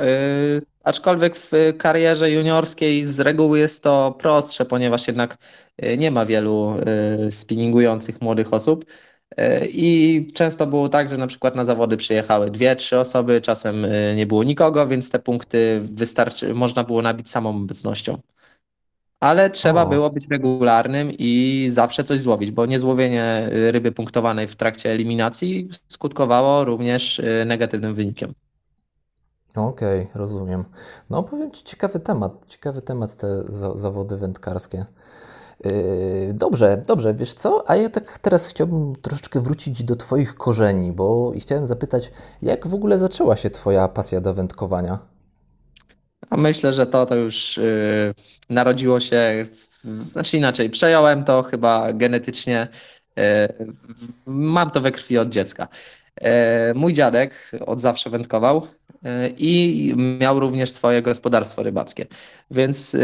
Aczkolwiek 0.84 1.38
w 1.38 1.52
karierze 1.78 2.32
juniorskiej 2.32 3.06
z 3.06 3.20
reguły 3.20 3.60
jest 3.60 3.84
to 3.84 4.16
prostsze, 4.20 4.66
ponieważ 4.66 5.08
jednak 5.08 5.38
y, 5.84 5.98
nie 5.98 6.12
ma 6.12 6.26
wielu 6.26 6.76
y, 7.28 7.32
spinningujących 7.32 8.22
młodych 8.22 8.54
osób. 8.54 8.86
Y, 9.32 9.68
I 9.72 10.32
często 10.34 10.68
było 10.68 10.90
tak, 10.90 11.10
że 11.10 11.18
na 11.18 11.28
przykład 11.28 11.56
na 11.56 11.66
zawody 11.66 11.98
przyjechały 11.98 12.52
dwie, 12.52 12.76
trzy 12.76 13.00
osoby, 13.00 13.42
czasem 13.42 13.88
nie 14.16 14.26
było 14.26 14.44
nikogo, 14.44 14.88
więc 14.88 15.10
te 15.12 15.20
punkty 15.20 15.82
wystarczy, 15.84 16.54
można 16.54 16.84
było 16.84 17.02
nabić 17.02 17.30
samą 17.30 17.50
obecnością. 17.50 18.18
Ale 19.20 19.50
trzeba 19.50 19.84
o. 19.84 19.90
było 19.90 20.10
być 20.10 20.28
regularnym 20.32 21.12
i 21.20 21.68
zawsze 21.72 22.04
coś 22.04 22.20
złowić, 22.20 22.52
bo 22.52 22.66
niezłowienie 22.66 23.50
ryby 23.52 23.92
punktowanej 23.92 24.48
w 24.48 24.56
trakcie 24.56 24.92
eliminacji 24.92 25.70
skutkowało 25.88 26.66
również 26.66 27.22
negatywnym 27.46 27.94
wynikiem. 27.94 28.34
Okej, 29.56 30.02
okay, 30.02 30.08
rozumiem. 30.14 30.66
No 31.10 31.24
powiem 31.24 31.52
Ci, 31.52 31.64
ciekawy 31.64 32.00
temat, 32.00 32.46
ciekawy 32.48 32.82
temat 32.82 33.16
te 33.16 33.44
za 33.48 33.78
zawody 33.78 34.18
wędkarskie. 34.18 34.86
Yy, 35.66 36.34
dobrze, 36.34 36.82
dobrze, 36.88 37.14
wiesz 37.14 37.34
co? 37.34 37.70
A 37.70 37.76
ja 37.76 37.90
tak 37.90 38.20
teraz 38.20 38.48
chciałbym 38.48 38.96
troszeczkę 38.96 39.42
wrócić 39.42 39.84
do 39.84 39.96
Twoich 39.96 40.36
korzeni, 40.36 40.92
bo 40.92 41.34
chciałem 41.40 41.68
zapytać, 41.68 42.12
jak 42.42 42.68
w 42.68 42.74
ogóle 42.74 43.00
zaczęła 43.00 43.36
się 43.36 43.50
Twoja 43.50 43.88
pasja 43.88 44.22
do 44.22 44.34
wędkowania? 44.34 45.00
A 46.30 46.38
myślę, 46.38 46.74
że 46.74 46.86
to, 46.86 47.06
to 47.06 47.16
już 47.16 47.58
yy, 47.58 48.14
narodziło 48.50 49.00
się, 49.00 49.46
w, 49.84 50.12
znaczy 50.12 50.38
inaczej, 50.38 50.70
przejąłem 50.70 51.24
to 51.24 51.44
chyba 51.44 51.94
genetycznie, 51.94 52.68
yy, 53.16 53.24
mam 54.26 54.72
to 54.72 54.82
we 54.82 54.92
krwi 54.92 55.18
od 55.18 55.30
dziecka. 55.30 55.68
Yy, 56.22 56.30
mój 56.76 56.94
dziadek 56.94 57.52
od 57.66 57.82
zawsze 57.82 58.10
wędkował, 58.10 58.68
E, 59.06 59.30
i 59.38 59.94
miał 60.20 60.40
również 60.40 60.72
swoje 60.72 61.02
gospodarstwo 61.02 61.64
rybackie. 61.64 62.06
Więc 62.52 62.96
e, 62.96 63.00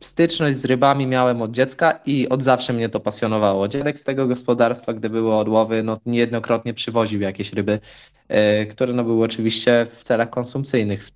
styczność 0.00 0.58
z 0.58 0.64
rybami 0.64 1.06
miałem 1.06 1.42
od 1.42 1.50
dziecka 1.50 2.00
i 2.06 2.28
od 2.28 2.42
zawsze 2.42 2.72
mnie 2.72 2.88
to 2.88 3.00
pasjonowało. 3.00 3.68
Dziadek 3.68 3.98
z 3.98 4.04
tego 4.04 4.26
gospodarstwa, 4.26 4.92
gdy 4.92 5.10
były 5.10 5.34
odłowy, 5.34 5.82
no 5.82 5.96
niejednokrotnie 6.06 6.74
przywoził 6.74 7.20
jakieś 7.20 7.52
ryby, 7.52 7.80
e, 8.28 8.66
które 8.66 8.92
no 8.92 9.04
były 9.04 9.24
oczywiście 9.24 9.86
w 9.90 10.02
celach 10.02 10.30
konsumpcyjnych 10.30 11.10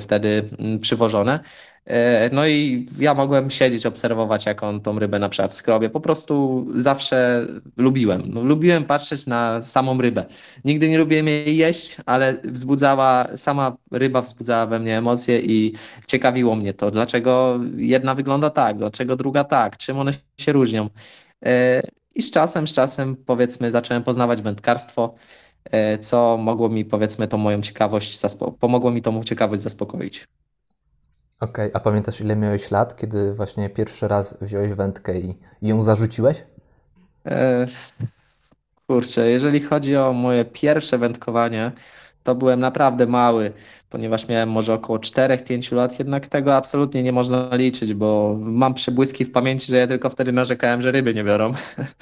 wtedy 0.00 0.48
mm, 0.58 0.80
przywożone. 0.80 1.40
E, 1.86 2.30
no 2.32 2.46
i 2.46 2.86
ja 2.98 3.14
mogłem 3.14 3.50
siedzieć, 3.50 3.86
obserwować, 3.86 4.46
jak 4.46 4.62
on 4.62 4.80
tą 4.80 4.98
rybę 4.98 5.18
na 5.18 5.28
przykład 5.28 5.54
skrobie. 5.54 5.90
Po 5.90 6.00
prostu 6.00 6.66
zawsze 6.74 7.46
lubiłem. 7.76 8.22
No, 8.26 8.44
lubiłem 8.44 8.84
patrzeć 8.84 9.26
na 9.26 9.60
samą 9.60 10.00
rybę. 10.00 10.24
Nigdy 10.64 10.88
nie 10.88 10.98
lubiłem 10.98 11.28
jej 11.28 11.56
jeść, 11.56 11.96
ale 12.06 12.36
wzbudzała, 12.44 13.26
sama 13.36 13.76
ryba 13.90 14.22
wzbudzała 14.22 14.66
we 14.66 14.78
mnie 14.80 14.98
emocje 14.98 15.40
i 15.40 15.74
ciekawiło 16.06 16.56
mnie 16.56 16.74
to, 16.74 16.90
dlaczego 16.90 17.60
jedna 17.76 18.14
wygląda 18.14 18.50
tak, 18.50 18.78
dlaczego 18.78 19.16
druga 19.16 19.44
tak, 19.44 19.76
czym 19.76 19.98
one 19.98 20.12
się 20.38 20.52
różnią. 20.52 20.88
E, 21.44 21.82
I 22.14 22.22
z 22.22 22.30
czasem, 22.30 22.66
z 22.68 22.72
czasem 22.72 23.16
powiedzmy 23.16 23.70
zacząłem 23.70 24.02
poznawać 24.02 24.42
wędkarstwo, 24.42 25.14
e, 25.64 25.98
co 25.98 26.36
mogło 26.36 26.68
mi 26.68 26.84
powiedzmy 26.84 27.28
tą 27.28 27.38
moją 27.38 27.60
ciekawość, 27.60 28.20
pomogło 28.60 28.90
mi 28.90 29.02
tą 29.02 29.22
ciekawość 29.24 29.62
zaspokoić. 29.62 30.28
Okej, 31.42 31.66
okay, 31.66 31.70
a 31.74 31.80
pamiętasz 31.80 32.20
ile 32.20 32.36
miałeś 32.36 32.70
lat, 32.70 32.96
kiedy 32.96 33.32
właśnie 33.32 33.70
pierwszy 33.70 34.08
raz 34.08 34.38
wziąłeś 34.40 34.72
wędkę 34.72 35.20
i, 35.20 35.34
ją 35.62 35.82
zarzuciłeś? 35.82 36.44
E, 37.26 37.66
kurczę, 38.86 39.30
jeżeli 39.30 39.60
chodzi 39.60 39.96
o 39.96 40.12
moje 40.12 40.44
pierwsze 40.44 40.98
wędkowanie, 40.98 41.72
to 42.22 42.34
byłem 42.34 42.60
naprawdę 42.60 43.06
mały, 43.06 43.52
ponieważ 43.90 44.28
miałem 44.28 44.50
może 44.50 44.72
około 44.72 44.98
4-5 44.98 45.74
lat, 45.74 45.98
jednak 45.98 46.26
tego 46.26 46.56
absolutnie 46.56 47.02
nie 47.02 47.12
można 47.12 47.56
liczyć, 47.56 47.94
bo 47.94 48.36
mam 48.40 48.74
przebłyski 48.74 49.24
w 49.24 49.32
pamięci, 49.32 49.66
że 49.66 49.76
ja 49.76 49.86
tylko 49.86 50.10
wtedy 50.10 50.32
narzekałem, 50.32 50.82
że 50.82 50.92
ryby 50.92 51.14
nie 51.14 51.24
biorą. 51.24 51.52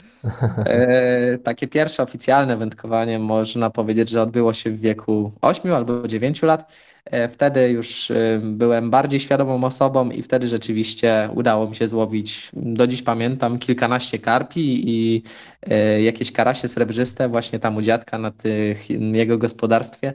e, 0.66 1.38
takie 1.38 1.68
pierwsze 1.68 2.02
oficjalne 2.02 2.56
wędkowanie 2.56 3.18
można 3.18 3.70
powiedzieć, 3.70 4.08
że 4.08 4.22
odbyło 4.22 4.52
się 4.52 4.70
w 4.70 4.80
wieku 4.80 5.32
8 5.40 5.72
albo 5.72 6.08
9 6.08 6.42
lat. 6.42 6.72
E, 7.04 7.28
wtedy 7.28 7.70
już 7.70 8.10
e, 8.10 8.40
byłem 8.42 8.90
bardziej 8.90 9.20
świadomą 9.20 9.64
osobą 9.64 10.10
i 10.10 10.22
wtedy 10.22 10.46
rzeczywiście 10.46 11.28
udało 11.34 11.68
mi 11.68 11.76
się 11.76 11.88
złowić, 11.88 12.50
do 12.52 12.86
dziś 12.86 13.02
pamiętam, 13.02 13.58
kilkanaście 13.58 14.18
karpi 14.18 14.90
i 14.90 15.22
e, 15.62 16.02
jakieś 16.02 16.32
karasie 16.32 16.68
srebrzyste 16.68 17.28
właśnie 17.28 17.58
tam 17.58 17.76
u 17.76 17.82
dziadka 17.82 18.18
na 18.18 18.30
tych, 18.30 18.90
jego 18.90 19.38
gospodarstwie. 19.38 20.12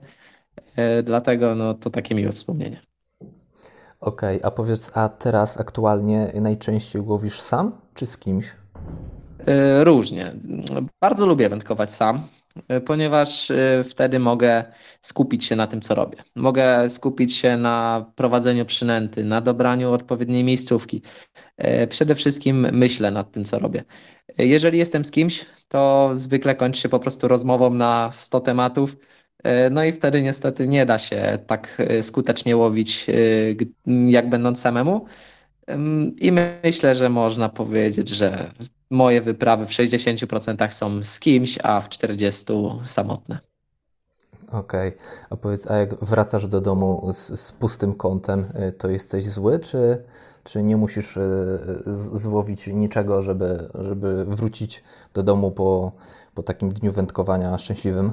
Dlatego 1.03 1.55
no, 1.55 1.73
to 1.73 1.89
takie 1.89 2.15
miłe 2.15 2.31
wspomnienie. 2.31 2.79
Okej, 3.99 4.37
okay, 4.37 4.47
a 4.47 4.51
powiedz, 4.51 4.91
a 4.97 5.09
teraz 5.09 5.59
aktualnie 5.59 6.31
najczęściej 6.41 7.01
łowisz 7.01 7.41
sam 7.41 7.71
czy 7.93 8.05
z 8.05 8.17
kimś? 8.17 8.45
Różnie. 9.83 10.33
Bardzo 11.01 11.25
lubię 11.25 11.49
wędkować 11.49 11.91
sam. 11.91 12.27
E, 12.67 12.81
ponieważ 12.81 13.51
e, 13.51 13.83
wtedy 13.83 14.19
mogę 14.19 14.63
skupić 15.01 15.45
się 15.45 15.55
na 15.55 15.67
tym, 15.67 15.81
co 15.81 15.95
robię. 15.95 16.17
Mogę 16.35 16.89
skupić 16.89 17.35
się 17.35 17.57
na 17.57 18.05
prowadzeniu 18.15 18.65
przynęty, 18.65 19.23
na 19.23 19.41
dobraniu 19.41 19.91
odpowiedniej 19.91 20.43
miejscówki. 20.43 21.01
E, 21.57 21.87
przede 21.87 22.15
wszystkim 22.15 22.67
myślę 22.71 23.11
nad 23.11 23.31
tym, 23.31 23.45
co 23.45 23.59
robię. 23.59 23.83
Jeżeli 24.37 24.77
jestem 24.77 25.05
z 25.05 25.11
kimś, 25.11 25.45
to 25.67 26.11
zwykle 26.13 26.55
kończy 26.55 26.81
się 26.81 26.89
po 26.89 26.99
prostu 26.99 27.27
rozmową 27.27 27.73
na 27.73 28.11
100 28.11 28.39
tematów. 28.39 28.95
No 29.71 29.83
i 29.83 29.91
wtedy 29.91 30.21
niestety 30.21 30.67
nie 30.67 30.85
da 30.85 30.99
się 30.99 31.37
tak 31.47 31.81
skutecznie 32.01 32.57
łowić, 32.57 33.05
jak 34.07 34.29
będąc 34.29 34.59
samemu. 34.59 35.05
I 36.17 36.31
myślę, 36.63 36.95
że 36.95 37.09
można 37.09 37.49
powiedzieć, 37.49 38.09
że 38.09 38.51
moje 38.89 39.21
wyprawy 39.21 39.65
w 39.65 39.69
60% 39.69 40.71
są 40.71 41.03
z 41.03 41.19
kimś, 41.19 41.59
a 41.63 41.81
w 41.81 41.89
40% 41.89 42.85
samotne. 42.85 43.39
Okej, 44.51 44.89
okay. 44.89 44.99
a 45.29 45.35
powiedz, 45.35 45.71
a 45.71 45.77
jak 45.77 45.95
wracasz 46.05 46.47
do 46.47 46.61
domu 46.61 47.09
z, 47.13 47.39
z, 47.39 47.51
pustym 47.51 47.93
kątem, 47.93 48.39
y, 48.39 48.71
to 48.71 48.89
jesteś 48.89 49.23
zły, 49.23 49.59
czy, 49.59 50.03
czy 50.43 50.63
nie 50.63 50.77
musisz 50.77 51.17
y, 51.17 51.83
złowić 52.13 52.67
niczego, 52.67 53.21
żeby, 53.21 53.69
żeby 53.75 54.25
wrócić 54.25 54.83
do 55.13 55.23
domu 55.23 55.51
po, 55.51 55.91
po 56.33 56.43
takim 56.43 56.69
dniu 56.69 56.91
wędkowania 56.91 57.57
szczęśliwym? 57.57 58.11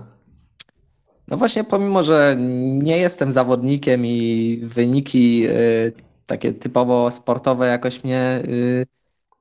No 1.28 1.36
właśnie, 1.36 1.64
pomimo, 1.64 2.02
że 2.02 2.36
nie 2.82 2.98
jestem 2.98 3.32
zawodnikiem 3.32 4.06
i 4.06 4.60
wyniki 4.62 5.46
y, 5.48 5.92
takie 6.26 6.52
typowo 6.52 7.10
sportowe 7.10 7.66
jakoś 7.66 8.04
mnie 8.04 8.42
y, 8.44 8.86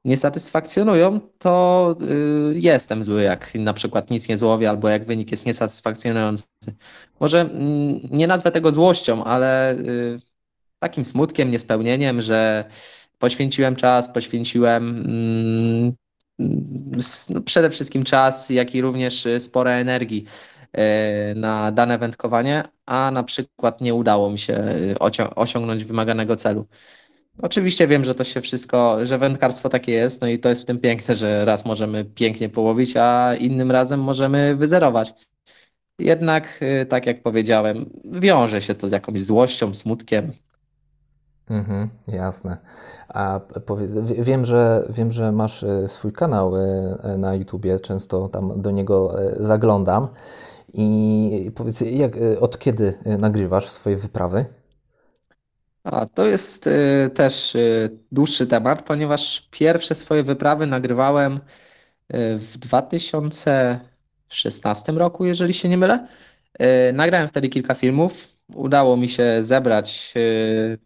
nie 0.06 0.18
satysfakcjonują, 0.18 1.20
to 1.38 1.96
y, 2.52 2.60
jestem 2.60 3.04
zły, 3.04 3.24
jak 3.24 3.56
na 3.56 3.74
przykład 3.74 4.12
nic 4.12 4.30
nie 4.30 4.38
złowię, 4.38 4.70
albo 4.70 4.90
jak 4.90 5.06
wynik 5.06 5.32
jest 5.32 5.46
niesatysfakcjonujący. 5.46 6.48
Może 7.20 7.42
mm, 7.42 8.00
nie 8.12 8.28
nazwę 8.28 8.52
tego 8.52 8.72
złością, 8.72 9.24
ale 9.24 9.74
y, 9.74 10.20
takim 10.80 11.04
smutkiem, 11.04 11.52
niespełnieniem, 11.52 12.22
że 12.22 12.66
poświęciłem 13.20 13.76
czas, 13.76 14.10
poświęciłem 14.10 14.90
mm, 14.90 15.94
no 17.30 17.42
przede 17.42 17.70
wszystkim 17.70 18.04
czas, 18.04 18.50
jak 18.50 18.76
i 18.76 18.82
również 18.82 19.28
spore 19.40 19.72
energii 19.72 20.26
na 21.36 21.72
dane 21.72 21.98
wędkowanie, 21.98 22.64
a 22.86 23.12
na 23.12 23.24
przykład 23.24 23.82
nie 23.82 23.94
udało 23.94 24.30
mi 24.30 24.40
się 24.40 24.64
osiągnąć 25.36 25.86
wymaganego 25.86 26.36
celu. 26.36 26.68
Oczywiście 27.42 27.88
wiem, 27.88 28.04
że 28.04 28.16
to 28.16 28.24
się 28.24 28.42
wszystko, 28.42 29.06
że 29.06 29.18
wędkarstwo 29.18 29.70
takie 29.70 29.92
jest, 29.92 30.22
no 30.22 30.28
i 30.28 30.40
to 30.40 30.50
jest 30.50 30.62
w 30.62 30.66
tym 30.66 30.80
piękne, 30.80 31.16
że 31.16 31.46
raz 31.46 31.66
możemy 31.66 32.06
pięknie 32.06 32.50
połowić, 32.50 32.98
a 32.98 33.36
innym 33.36 33.72
razem 33.72 34.00
możemy 34.00 34.56
wyzerować. 34.56 35.14
Jednak, 36.00 36.60
y, 36.82 36.86
tak 36.86 37.06
jak 37.06 37.24
powiedziałem, 37.24 37.90
wiąże 38.06 38.62
się 38.62 38.76
to 38.76 38.90
z 38.90 38.92
jakąś 38.92 39.22
złością, 39.24 39.74
smutkiem. 39.74 40.32
Mhm, 41.50 41.90
jasne. 42.08 42.58
A 43.08 43.40
powiedz, 43.66 43.94
wiem, 44.20 44.46
że, 44.46 44.88
wiem, 44.90 45.12
że 45.12 45.32
masz 45.32 45.64
y, 45.64 45.88
swój 45.88 46.12
kanał 46.12 46.56
y, 46.56 47.18
na 47.18 47.36
YouTubie, 47.36 47.80
często 47.80 48.28
tam 48.30 48.62
do 48.62 48.72
niego 48.72 49.16
zaglądam. 49.40 50.08
I 50.74 51.52
powiedz, 51.56 51.82
jak, 51.82 52.12
od 52.40 52.60
kiedy 52.60 52.94
nagrywasz 53.06 53.70
swoje 53.70 53.98
wyprawy? 53.98 54.46
A 55.84 56.06
to 56.06 56.26
jest 56.28 56.68
y, 56.68 57.10
też 57.16 57.56
y, 57.56 58.00
dłuższy 58.12 58.48
temat, 58.48 58.86
ponieważ 58.86 59.48
pierwsze 59.52 59.96
swoje 59.96 60.24
wyprawy 60.24 60.68
nagrywałem 60.68 61.36
y, 61.36 61.40
w 62.38 62.58
2016 62.58 64.92
roku, 64.92 65.26
jeżeli 65.26 65.54
się 65.54 65.70
nie 65.70 65.78
mylę. 65.78 66.08
Y, 66.90 66.94
nagrałem 66.94 67.28
wtedy 67.28 67.50
kilka 67.50 67.74
filmów. 67.74 68.38
Udało 68.56 68.98
mi 68.98 69.10
się 69.10 69.44
zebrać 69.44 70.14
y, 70.18 70.80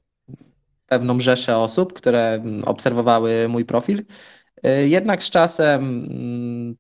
pewną 0.88 1.20
rzeszę 1.20 1.58
osób, 1.58 1.94
które 1.94 2.44
obserwowały 2.66 3.48
mój 3.50 3.66
profil. 3.66 4.06
Y, 4.68 4.88
jednak 4.88 5.24
z 5.24 5.30
czasem 5.30 5.84
mm, 6.10 6.76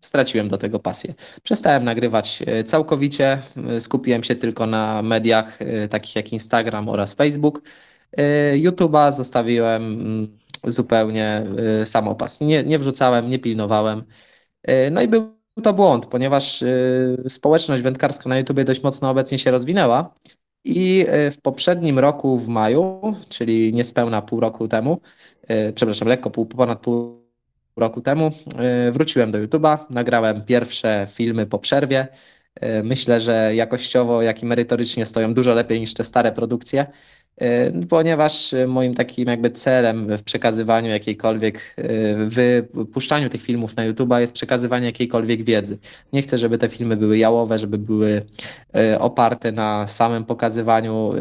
straciłem 0.00 0.48
do 0.48 0.58
tego 0.58 0.78
pasję. 0.78 1.14
Przestałem 1.42 1.84
nagrywać 1.84 2.42
e, 2.46 2.64
całkowicie, 2.64 3.42
e, 3.68 3.80
skupiłem 3.80 4.22
się 4.22 4.34
tylko 4.34 4.66
na 4.66 5.02
mediach 5.02 5.62
e, 5.62 5.88
takich 5.88 6.16
jak 6.16 6.32
Instagram 6.32 6.88
oraz 6.88 7.14
Facebook. 7.14 7.62
YouTube'a 8.54 9.12
zostawiłem 9.12 9.82
mm, 9.82 10.38
zupełnie 10.64 11.44
samopas. 11.84 12.40
Nie, 12.40 12.64
nie 12.64 12.78
wrzucałem, 12.78 13.28
nie 13.28 13.38
pilnowałem. 13.38 14.04
No 14.90 15.02
i 15.02 15.08
był 15.08 15.34
to 15.62 15.72
błąd, 15.72 16.06
ponieważ 16.06 16.64
społeczność 17.28 17.82
wędkarska 17.82 18.28
na 18.28 18.38
YouTubie 18.38 18.64
dość 18.64 18.82
mocno 18.82 19.10
obecnie 19.10 19.38
się 19.38 19.50
rozwinęła. 19.50 20.14
I 20.64 21.06
w 21.32 21.36
poprzednim 21.42 21.98
roku, 21.98 22.38
w 22.38 22.48
maju, 22.48 23.00
czyli 23.28 23.72
niespełna 23.72 24.22
pół 24.22 24.40
roku 24.40 24.68
temu, 24.68 25.00
przepraszam, 25.74 26.08
lekko 26.08 26.30
pół, 26.30 26.46
ponad 26.46 26.80
pół 26.80 27.19
roku 27.80 28.00
temu 28.00 28.30
e, 28.56 28.90
wróciłem 28.92 29.30
do 29.30 29.38
YouTube'a, 29.38 29.78
nagrałem 29.90 30.44
pierwsze 30.44 31.06
filmy 31.10 31.46
po 31.46 31.58
przerwie. 31.58 32.08
E, 32.60 32.82
myślę, 32.82 33.20
że 33.20 33.54
jakościowo, 33.54 34.22
jak 34.22 34.42
i 34.42 34.46
merytorycznie 34.46 35.06
stoją 35.06 35.34
dużo 35.34 35.54
lepiej 35.54 35.80
niż 35.80 35.94
te 35.94 36.04
stare 36.04 36.32
produkcje, 36.32 36.86
e, 37.36 37.72
ponieważ 37.86 38.54
moim 38.68 38.94
takim 38.94 39.28
jakby 39.28 39.50
celem 39.50 40.16
w 40.16 40.22
przekazywaniu 40.22 40.90
jakiejkolwiek, 40.90 41.74
w 42.16 42.68
tych 43.30 43.42
filmów 43.42 43.76
na 43.76 43.92
YouTube'a 43.92 44.20
jest 44.20 44.32
przekazywanie 44.32 44.86
jakiejkolwiek 44.86 45.44
wiedzy. 45.44 45.78
Nie 46.12 46.22
chcę, 46.22 46.38
żeby 46.38 46.58
te 46.58 46.68
filmy 46.68 46.96
były 46.96 47.18
jałowe, 47.18 47.58
żeby 47.58 47.78
były 47.78 48.22
oparte 48.98 49.52
na 49.52 49.86
samym 49.86 50.24
pokazywaniu 50.24 51.12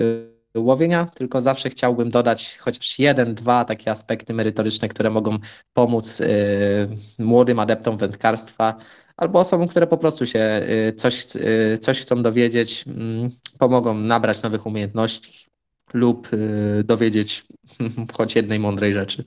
łowienia, 0.56 1.06
tylko 1.06 1.42
zawsze 1.42 1.70
chciałbym 1.70 2.12
dodać 2.12 2.58
chociaż 2.58 3.00
jeden, 3.00 3.36
dwa 3.36 3.66
takie 3.66 3.92
aspekty 3.92 4.34
merytoryczne, 4.34 4.88
które 4.88 5.10
mogą 5.10 5.38
pomóc 5.74 6.22
y, 6.22 6.28
młodym 7.20 7.60
adeptom 7.60 7.98
wędkarstwa 7.98 8.76
albo 9.18 9.40
osobom, 9.40 9.68
które 9.68 9.88
po 9.88 9.98
prostu 9.98 10.26
się 10.26 10.62
y, 10.90 10.94
coś, 10.94 11.26
y, 11.36 11.78
coś 11.82 12.02
chcą 12.02 12.22
dowiedzieć, 12.22 12.86
mm, 12.88 13.30
pomogą 13.58 13.94
nabrać 13.94 14.42
nowych 14.42 14.66
umiejętności 14.66 15.50
lub 15.94 16.30
dowiedzieć 16.84 17.46
choć 18.18 18.36
jednej 18.36 18.60
mądrej 18.60 18.94
rzeczy. 18.94 19.24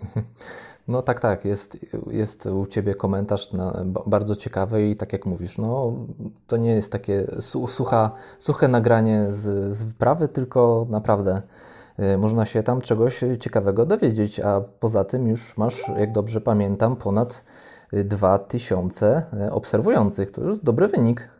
No 0.88 1.02
tak, 1.02 1.20
tak, 1.20 1.44
jest, 1.44 1.78
jest 2.10 2.46
u 2.46 2.66
Ciebie 2.66 2.94
komentarz 2.94 3.52
na, 3.52 3.82
bardzo 4.06 4.36
ciekawy 4.36 4.88
i 4.88 4.96
tak 4.96 5.12
jak 5.12 5.26
mówisz, 5.26 5.58
no 5.58 5.92
to 6.46 6.56
nie 6.56 6.72
jest 6.72 6.92
takie 6.92 7.26
sucha, 7.40 8.10
suche 8.38 8.68
nagranie 8.68 9.26
z, 9.30 9.74
z 9.74 9.82
wyprawy, 9.82 10.28
tylko 10.28 10.86
naprawdę 10.90 11.42
y, 12.14 12.18
można 12.18 12.44
się 12.44 12.62
tam 12.62 12.80
czegoś 12.80 13.20
ciekawego 13.40 13.86
dowiedzieć, 13.86 14.40
a 14.40 14.60
poza 14.60 15.04
tym 15.04 15.28
już 15.28 15.56
masz, 15.56 15.92
jak 15.98 16.12
dobrze 16.12 16.40
pamiętam, 16.40 16.96
ponad 16.96 17.44
2000 17.92 19.22
y, 19.46 19.52
obserwujących. 19.52 20.30
To 20.30 20.40
już 20.40 20.60
dobry 20.60 20.88
wynik. 20.88 21.35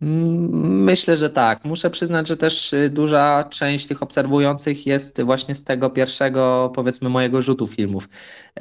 Myślę, 0.00 1.16
że 1.16 1.30
tak. 1.30 1.64
Muszę 1.64 1.90
przyznać, 1.90 2.28
że 2.28 2.36
też 2.36 2.72
y, 2.72 2.90
duża 2.90 3.44
część 3.50 3.86
tych 3.86 4.02
obserwujących 4.02 4.86
jest 4.86 5.22
właśnie 5.22 5.54
z 5.54 5.64
tego 5.64 5.90
pierwszego, 5.90 6.72
powiedzmy, 6.74 7.08
mojego 7.08 7.42
rzutu 7.42 7.66
filmów. 7.66 8.08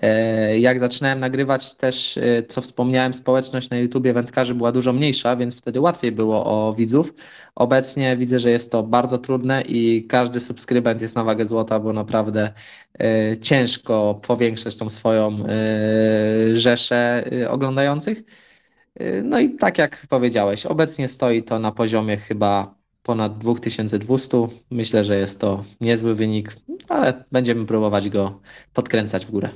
E, 0.02 0.60
jak 0.60 0.80
zaczynałem 0.80 1.20
nagrywać, 1.20 1.76
też, 1.76 2.18
y, 2.18 2.46
co 2.48 2.62
wspomniałem, 2.62 3.14
społeczność 3.14 3.70
na 3.70 3.78
YouTubie 3.78 4.14
wędkarzy 4.14 4.56
była 4.56 4.72
dużo 4.72 4.94
mniejsza, 4.94 5.36
więc 5.36 5.56
wtedy 5.56 5.80
łatwiej 5.80 6.12
było 6.12 6.46
o 6.46 6.74
widzów. 6.74 7.14
Obecnie 7.56 8.18
widzę, 8.18 8.40
że 8.40 8.52
jest 8.52 8.72
to 8.72 8.84
bardzo 8.84 9.18
trudne 9.18 9.62
i 9.62 10.08
każdy 10.08 10.40
subskrybent 10.40 11.02
jest 11.02 11.16
na 11.16 11.24
wagę 11.24 11.46
złota, 11.46 11.80
bo 11.80 11.94
naprawdę 11.94 12.54
e, 13.00 13.38
ciężko 13.38 14.20
powiększać 14.28 14.76
tą 14.76 14.90
swoją 14.90 15.46
e, 15.46 16.56
rzeszę 16.56 17.24
oglądających. 17.50 18.24
Y, 19.00 19.24
no 19.24 19.40
i 19.40 19.50
tak 19.50 19.78
jak 19.78 20.08
powiedziałeś, 20.10 20.66
obecnie 20.66 21.08
stoi 21.08 21.44
to 21.44 21.60
na 21.60 21.72
poziomie 21.72 22.18
chyba 22.18 22.76
ponad 23.04 23.38
2200. 23.38 24.48
Myślę, 24.72 25.04
że 25.04 25.18
jest 25.18 25.40
to 25.40 25.64
niezły 25.82 26.16
wynik, 26.16 26.56
ale 26.90 27.24
będziemy 27.32 27.66
próbować 27.66 28.10
go 28.10 28.40
podkręcać 28.74 29.26
w 29.26 29.32
górę. 29.32 29.50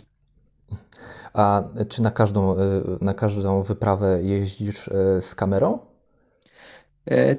A 1.33 1.63
czy 1.89 2.01
na 2.01 2.11
każdą, 2.11 2.55
y, 2.55 2.57
na 3.01 3.13
każdą 3.13 3.63
wyprawę 3.63 4.19
jeździsz 4.23 4.87
y, 4.87 5.21
z 5.21 5.35
kamerą? 5.35 5.79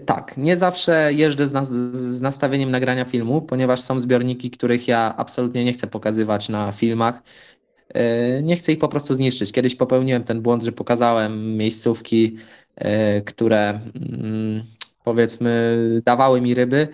Tak, 0.06 0.36
nie 0.36 0.56
zawsze 0.56 1.12
jeżdżę 1.12 1.48
z, 1.48 1.68
z, 1.96 2.20
nastawieniem 2.20 2.70
nagrania 2.70 3.04
filmu, 3.04 3.42
ponieważ 3.42 3.80
są 3.80 4.00
zbiorniki, 4.00 4.50
których 4.50 4.88
ja 4.88 5.14
absolutnie 5.16 5.64
nie 5.64 5.72
chcę 5.72 5.86
pokazywać 5.86 6.48
na 6.48 6.72
filmach 6.72 7.22
nie 8.42 8.56
chcę 8.56 8.72
ich 8.72 8.78
po 8.78 8.88
prostu 8.88 9.14
zniszczyć. 9.14 9.52
Kiedyś 9.52 9.74
popełniłem 9.74 10.24
ten 10.24 10.42
błąd, 10.42 10.62
że 10.62 10.72
pokazałem 10.72 11.56
miejscówki, 11.56 12.36
e, 12.76 13.20
które 13.20 13.80
mm, 13.94 14.64
powiedzmy 15.04 15.78
dawały 16.04 16.40
mi 16.40 16.54
ryby, 16.54 16.88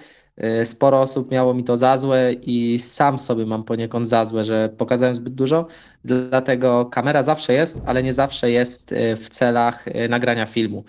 sporo 0.65 1.01
osób 1.01 1.31
miało 1.31 1.55
mi 1.55 1.65
to 1.65 1.77
za 1.77 1.99
złe 1.99 2.33
i 2.33 2.79
sam 2.79 3.19
sobie 3.19 3.47
mam 3.47 3.65
poniekąd 3.65 4.09
za 4.09 4.27
złe, 4.27 4.45
że 4.45 4.69
pokazałem 4.79 5.15
zbyt 5.15 5.35
dużo. 5.35 5.67
Dlatego 6.05 6.85
kamera 6.87 7.23
zawsze 7.23 7.53
jest, 7.53 7.81
ale 7.87 8.03
nie 8.03 8.15
zawsze 8.15 8.51
jest 8.51 8.93
y, 8.93 9.17
w 9.17 9.29
celach 9.29 9.89
y, 9.89 10.09
nagrania 10.09 10.47
filmu. 10.47 10.85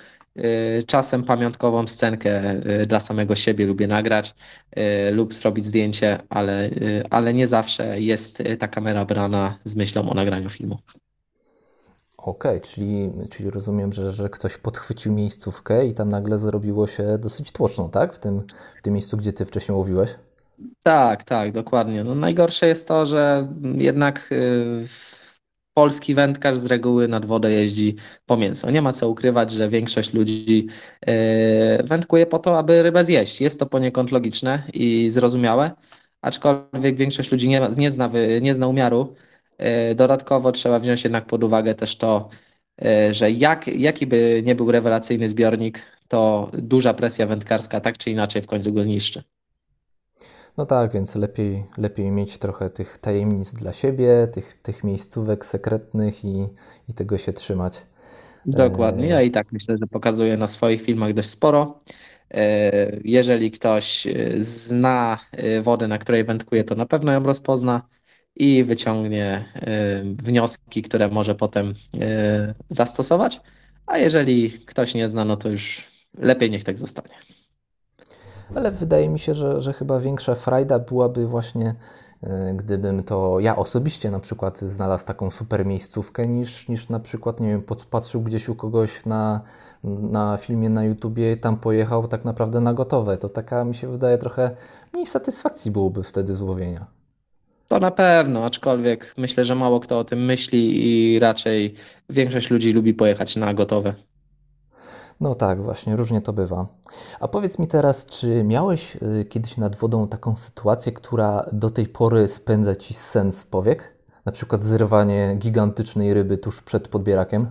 Czasem 0.87 1.23
pamiątkową 1.23 1.87
scenkę 1.87 2.61
dla 2.87 2.99
samego 2.99 3.35
siebie 3.35 3.65
lubię 3.65 3.87
nagrać 3.87 4.35
lub 5.11 5.33
zrobić 5.33 5.65
zdjęcie, 5.65 6.17
ale, 6.29 6.69
ale 7.09 7.33
nie 7.33 7.47
zawsze 7.47 7.99
jest 8.01 8.43
ta 8.59 8.67
kamera 8.67 9.05
brana 9.05 9.59
z 9.63 9.75
myślą 9.75 10.09
o 10.09 10.13
nagraniu 10.13 10.49
filmu. 10.49 10.77
Okej, 12.23 12.51
okay, 12.51 12.59
czyli, 12.59 13.11
czyli 13.29 13.49
rozumiem, 13.49 13.93
że, 13.93 14.11
że 14.11 14.29
ktoś 14.29 14.57
podchwycił 14.57 15.13
miejscówkę 15.13 15.87
i 15.87 15.93
tam 15.93 16.09
nagle 16.09 16.39
zrobiło 16.39 16.87
się 16.87 17.17
dosyć 17.17 17.51
tłoczną, 17.51 17.89
tak? 17.89 18.13
W 18.13 18.19
tym, 18.19 18.43
w 18.79 18.81
tym 18.81 18.93
miejscu, 18.93 19.17
gdzie 19.17 19.33
ty 19.33 19.45
wcześniej 19.45 19.77
łowiłeś? 19.77 20.15
Tak, 20.83 21.23
tak, 21.23 21.51
dokładnie. 21.51 22.03
No, 22.03 22.15
najgorsze 22.15 22.67
jest 22.67 22.87
to, 22.87 23.05
że 23.05 23.47
jednak 23.77 24.27
yy, 24.31 24.83
polski 25.73 26.15
wędkarz 26.15 26.57
z 26.57 26.65
reguły 26.65 27.07
nad 27.07 27.25
wodę 27.25 27.51
jeździ 27.51 27.95
po 28.25 28.37
mięso. 28.37 28.71
Nie 28.71 28.81
ma 28.81 28.93
co 28.93 29.09
ukrywać, 29.09 29.51
że 29.51 29.69
większość 29.69 30.13
ludzi 30.13 30.67
yy, 31.07 31.13
wędkuje 31.83 32.25
po 32.25 32.39
to, 32.39 32.57
aby 32.57 32.83
rybę 32.83 33.05
zjeść. 33.05 33.41
Jest 33.41 33.59
to 33.59 33.65
poniekąd 33.65 34.11
logiczne 34.11 34.63
i 34.73 35.09
zrozumiałe, 35.09 35.71
aczkolwiek 36.21 36.95
większość 36.95 37.31
ludzi 37.31 37.49
nie, 37.49 37.61
nie, 37.77 37.91
zna, 37.91 38.09
nie 38.41 38.55
zna 38.55 38.67
umiaru 38.67 39.15
dodatkowo 39.95 40.51
trzeba 40.51 40.79
wziąć 40.79 41.03
jednak 41.03 41.25
pod 41.25 41.43
uwagę 41.43 41.75
też 41.75 41.95
to, 41.95 42.29
e, 42.85 43.13
że 43.13 43.31
jak, 43.31 43.67
jaki 43.67 44.07
by 44.07 44.43
nie 44.45 44.55
był 44.55 44.71
rewelacyjny 44.71 45.29
zbiornik, 45.29 45.79
to 46.07 46.51
duża 46.53 46.93
presja 46.93 47.27
wędkarska 47.27 47.79
tak 47.79 47.97
czy 47.97 48.11
inaczej 48.11 48.41
w 48.41 48.47
końcu 48.47 48.73
go 48.73 48.83
niszczy. 48.83 49.23
No 50.57 50.65
tak, 50.65 50.91
więc 50.91 51.15
lepiej, 51.15 51.63
lepiej 51.77 52.11
mieć 52.11 52.37
trochę 52.37 52.69
tych 52.69 52.97
tajemnic 52.97 53.53
dla 53.53 53.73
siebie, 53.73 54.27
tych, 54.33 54.61
tych 54.61 54.83
miejscówek 54.83 55.45
sekretnych 55.45 56.25
i, 56.25 56.47
i 56.89 56.93
tego 56.93 57.17
się 57.17 57.33
trzymać. 57.33 57.85
Dokładnie. 58.45 59.07
Ja 59.07 59.21
i 59.21 59.31
tak 59.31 59.51
myślę, 59.51 59.75
że 59.77 59.87
pokazuję 59.87 60.37
na 60.37 60.47
swoich 60.47 60.81
filmach 60.81 61.13
dość 61.13 61.29
sporo. 61.29 61.79
E, 62.33 62.71
jeżeli 63.03 63.51
ktoś 63.51 64.07
zna 64.39 65.19
wodę, 65.61 65.87
na 65.87 65.97
której 65.97 66.23
wędkuje, 66.23 66.63
to 66.63 66.75
na 66.75 66.85
pewno 66.85 67.11
ją 67.11 67.23
rozpozna 67.23 67.81
i 68.35 68.63
wyciągnie 68.63 69.45
y, 69.57 70.15
wnioski, 70.23 70.81
które 70.81 71.07
może 71.07 71.35
potem 71.35 71.69
y, 71.69 71.73
zastosować. 72.69 73.41
A 73.85 73.97
jeżeli 73.97 74.51
ktoś 74.51 74.93
nie 74.93 75.09
zna, 75.09 75.25
no 75.25 75.37
to 75.37 75.49
już 75.49 75.91
lepiej 76.17 76.49
niech 76.49 76.63
tak 76.63 76.77
zostanie. 76.77 77.15
Ale 78.55 78.71
wydaje 78.71 79.09
mi 79.09 79.19
się, 79.19 79.33
że, 79.33 79.61
że 79.61 79.73
chyba 79.73 79.99
większa 79.99 80.35
frajda 80.35 80.79
byłaby 80.79 81.27
właśnie, 81.27 81.75
y, 82.23 82.27
gdybym 82.55 83.03
to 83.03 83.39
ja 83.39 83.55
osobiście 83.55 84.11
na 84.11 84.19
przykład 84.19 84.59
znalazł 84.59 85.05
taką 85.05 85.31
super 85.31 85.65
miejscówkę, 85.65 86.27
niż, 86.27 86.67
niż 86.67 86.89
na 86.89 86.99
przykład, 86.99 87.39
nie 87.39 87.47
wiem, 87.47 87.61
podpatrzył 87.61 88.21
gdzieś 88.21 88.49
u 88.49 88.55
kogoś 88.55 89.05
na, 89.05 89.41
na 89.83 90.37
filmie 90.37 90.69
na 90.69 90.83
YouTubie 90.83 91.31
i 91.31 91.37
tam 91.37 91.57
pojechał 91.57 92.07
tak 92.07 92.25
naprawdę 92.25 92.61
na 92.61 92.73
gotowe. 92.73 93.17
To 93.17 93.29
taka 93.29 93.65
mi 93.65 93.75
się 93.75 93.87
wydaje 93.87 94.17
trochę 94.17 94.51
mniej 94.93 95.05
satysfakcji 95.05 95.71
byłoby 95.71 96.03
wtedy 96.03 96.35
złowienia. 96.35 97.02
To 97.73 97.79
na 97.79 97.91
pewno, 97.91 98.45
aczkolwiek 98.45 99.13
myślę, 99.17 99.45
że 99.45 99.55
mało 99.55 99.79
kto 99.79 99.99
o 99.99 100.03
tym 100.03 100.25
myśli 100.25 100.87
i 100.87 101.19
raczej 101.19 101.75
większość 102.09 102.49
ludzi 102.49 102.73
lubi 102.73 102.93
pojechać 102.93 103.35
na 103.35 103.53
gotowe. 103.53 103.93
No 105.19 105.35
tak, 105.35 105.63
właśnie, 105.63 105.95
różnie 105.95 106.21
to 106.21 106.33
bywa. 106.33 106.67
A 107.19 107.27
powiedz 107.27 107.59
mi 107.59 107.67
teraz, 107.67 108.05
czy 108.05 108.43
miałeś 108.43 108.95
y, 108.95 109.25
kiedyś 109.25 109.57
nad 109.57 109.75
wodą 109.75 110.07
taką 110.07 110.35
sytuację, 110.35 110.91
która 110.91 111.45
do 111.51 111.69
tej 111.69 111.87
pory 111.87 112.27
spędza 112.27 112.75
ci 112.75 112.93
sens 112.93 113.37
z 113.37 113.45
powiek? 113.45 113.97
Na 114.25 114.31
przykład 114.31 114.61
zrywanie 114.61 115.35
gigantycznej 115.39 116.13
ryby 116.13 116.37
tuż 116.37 116.61
przed 116.61 116.87
podbierakiem? 116.87 117.47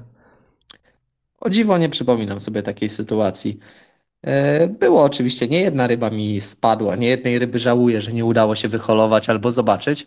O 1.41 1.51
dziwo 1.51 1.79
nie 1.79 1.89
przypominam 1.89 2.41
sobie 2.41 2.63
takiej 2.63 2.89
sytuacji. 2.89 3.59
E, 4.27 4.69
było 4.69 5.03
oczywiście, 5.03 5.49
nie 5.49 5.61
jedna 5.61 5.87
ryba 5.87 6.11
mi 6.11 6.41
spadła, 6.41 6.97
nie 6.97 7.09
jednej 7.09 7.39
ryby 7.39 7.59
żałuję, 7.59 8.01
że 8.01 8.13
nie 8.13 8.25
udało 8.25 8.55
się 8.55 8.69
wyholować 8.69 9.29
albo 9.29 9.51
zobaczyć. 9.51 10.07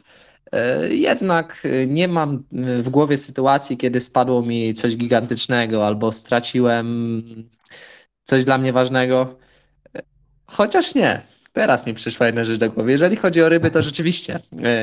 E, 0.52 0.90
jednak 0.90 1.62
e, 1.64 1.88
nie 1.88 2.08
mam 2.08 2.44
w 2.52 2.90
głowie 2.90 3.18
sytuacji, 3.18 3.78
kiedy 3.78 4.02
spadło 4.02 4.42
mi 4.42 4.74
coś 4.74 4.98
gigantycznego 4.98 5.88
albo 5.88 6.12
straciłem 6.12 7.24
coś 8.24 8.46
dla 8.46 8.58
mnie 8.58 8.74
ważnego. 8.74 9.30
Chociaż 10.46 10.96
nie. 10.96 11.22
Teraz 11.54 11.86
mi 11.86 11.94
przyszła 11.94 12.26
jedna 12.26 12.44
rzecz 12.44 12.60
do 12.60 12.72
głowy. 12.72 12.92
Jeżeli 12.92 13.16
chodzi 13.16 13.42
o 13.42 13.50
ryby, 13.50 13.72
to 13.72 13.82
rzeczywiście 13.82 14.40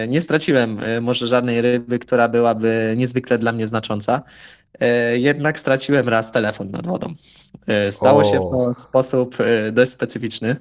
nie 0.09 0.21
straciłem 0.21 0.79
może 1.01 1.29
żadnej 1.29 1.61
ryby, 1.61 1.99
która 1.99 2.29
byłaby 2.29 2.95
niezwykle 2.97 3.39
dla 3.39 3.53
mnie 3.53 3.67
znacząca. 3.67 4.23
Jednak 5.15 5.59
straciłem 5.59 6.09
raz 6.09 6.33
telefon 6.33 6.71
nad 6.71 6.87
wodą. 6.87 7.15
E, 7.67 7.93
stało 7.93 8.21
o. 8.21 8.25
się 8.25 8.51
w 8.77 8.81
sposób 8.81 9.37
e, 9.41 9.73
dość 9.73 9.93
specyficzny, 9.93 10.57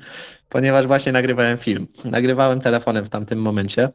ponieważ 0.49 0.87
właśnie 0.87 1.11
nagrywałem 1.11 1.57
film. 1.57 1.87
Nagrywałem 2.05 2.61
telefonem 2.61 3.05
w 3.05 3.09
tamtym 3.09 3.39
momencie. 3.39 3.89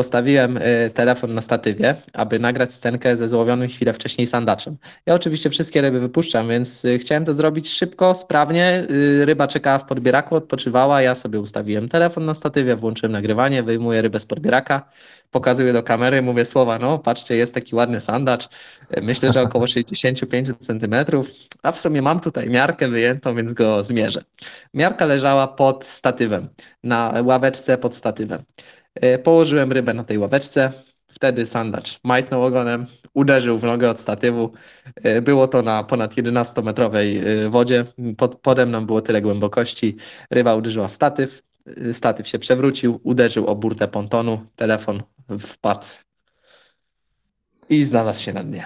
Postawiłem 0.00 0.58
e, 0.60 0.90
telefon 0.90 1.34
na 1.34 1.42
statywie, 1.42 1.94
aby 2.12 2.38
nagrać 2.38 2.74
scenkę 2.74 3.16
ze 3.16 3.28
złowionym 3.28 3.68
chwilę 3.68 3.92
wcześniej 3.92 4.26
sandaczem. 4.26 4.76
Ja 5.06 5.14
oczywiście 5.14 5.50
wszystkie 5.50 5.80
ryby 5.80 6.00
wypuszczam, 6.00 6.48
więc 6.48 6.86
chciałem 6.98 7.24
to 7.24 7.34
zrobić 7.34 7.70
szybko, 7.70 8.14
sprawnie. 8.14 8.86
Ryba 9.24 9.46
czekała 9.46 9.78
w 9.78 9.84
podbieraku, 9.84 10.36
odpoczywała. 10.36 11.02
Ja 11.02 11.14
sobie 11.14 11.40
ustawiłem 11.40 11.88
telefon 11.88 12.24
na 12.24 12.34
statywie, 12.34 12.76
włączyłem 12.76 13.12
nagrywanie, 13.12 13.62
wyjmuję 13.62 14.02
rybę 14.02 14.20
z 14.20 14.26
podbieraka 14.26 14.90
pokazuję 15.30 15.72
do 15.72 15.82
kamery, 15.82 16.22
mówię 16.22 16.44
słowa, 16.44 16.78
no 16.78 16.98
patrzcie, 16.98 17.36
jest 17.36 17.54
taki 17.54 17.74
ładny 17.74 18.00
sandacz, 18.00 18.48
myślę, 19.02 19.32
że 19.32 19.42
około 19.42 19.66
65 19.76 20.48
cm, 20.60 20.94
a 21.62 21.72
w 21.72 21.78
sumie 21.80 22.02
mam 22.02 22.20
tutaj 22.20 22.48
miarkę 22.48 22.88
wyjętą, 22.88 23.34
więc 23.34 23.52
go 23.52 23.82
zmierzę. 23.82 24.22
Miarka 24.74 25.04
leżała 25.04 25.48
pod 25.48 25.84
statywem, 25.84 26.48
na 26.82 27.14
ławeczce 27.24 27.78
pod 27.78 27.94
statywem. 27.94 28.42
E, 28.94 29.18
położyłem 29.18 29.72
rybę 29.72 29.94
na 29.94 30.04
tej 30.04 30.18
ławeczce, 30.18 30.72
wtedy 31.08 31.46
sandacz 31.46 32.00
majtnął 32.04 32.44
ogonem, 32.44 32.86
uderzył 33.14 33.58
w 33.58 33.64
nogę 33.64 33.90
od 33.90 34.00
statywu. 34.00 34.52
E, 34.96 35.22
było 35.22 35.48
to 35.48 35.62
na 35.62 35.84
ponad 35.84 36.14
11-metrowej 36.14 37.22
e, 37.26 37.50
wodzie, 37.50 37.84
pod, 38.16 38.40
pode 38.40 38.66
mną 38.66 38.86
było 38.86 39.00
tyle 39.00 39.22
głębokości, 39.22 39.96
ryba 40.30 40.54
uderzyła 40.54 40.88
w 40.88 40.94
statyw, 40.94 41.42
statyw 41.92 42.28
się 42.28 42.38
przewrócił, 42.38 43.00
uderzył 43.02 43.46
o 43.46 43.56
burtę 43.56 43.88
pontonu, 43.88 44.46
telefon 44.56 45.02
wpadł 45.38 45.86
i 47.68 47.82
znalazł 47.82 48.22
się 48.22 48.32
na 48.32 48.44
dnie. 48.44 48.64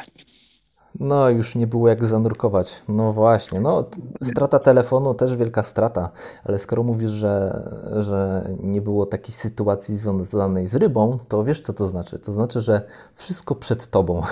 No, 1.00 1.30
już 1.30 1.54
nie 1.54 1.66
było 1.66 1.88
jak 1.88 2.04
zanurkować. 2.04 2.82
No 2.88 3.12
właśnie, 3.12 3.60
no 3.60 3.84
strata 4.22 4.58
telefonu 4.58 5.14
też 5.14 5.36
wielka 5.36 5.62
strata, 5.62 6.10
ale 6.44 6.58
skoro 6.58 6.82
mówisz, 6.82 7.10
że, 7.10 7.62
że 7.98 8.48
nie 8.60 8.80
było 8.80 9.06
takiej 9.06 9.34
sytuacji 9.34 9.96
związanej 9.96 10.66
z 10.66 10.74
rybą, 10.74 11.18
to 11.28 11.44
wiesz 11.44 11.60
co 11.60 11.72
to 11.72 11.86
znaczy? 11.86 12.18
To 12.18 12.32
znaczy, 12.32 12.60
że 12.60 12.82
wszystko 13.14 13.54
przed 13.54 13.90
tobą. 13.90 14.22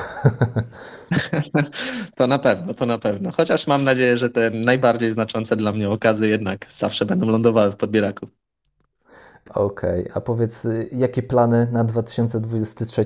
To 2.16 2.26
na 2.26 2.38
pewno, 2.38 2.74
to 2.74 2.86
na 2.86 2.98
pewno. 2.98 3.32
Chociaż 3.32 3.66
mam 3.66 3.84
nadzieję, 3.84 4.16
że 4.16 4.30
te 4.30 4.50
najbardziej 4.50 5.10
znaczące 5.10 5.56
dla 5.56 5.72
mnie 5.72 5.90
okazy 5.90 6.28
jednak 6.28 6.66
zawsze 6.72 7.06
będą 7.06 7.26
lądowały 7.26 7.72
w 7.72 7.76
podbieraku. 7.76 8.26
Okej, 9.54 10.00
okay. 10.00 10.14
a 10.14 10.20
powiedz, 10.20 10.64
y, 10.64 10.88
jakie 10.92 11.22
plany 11.22 11.68
na 11.72 11.84
2023? 11.84 13.04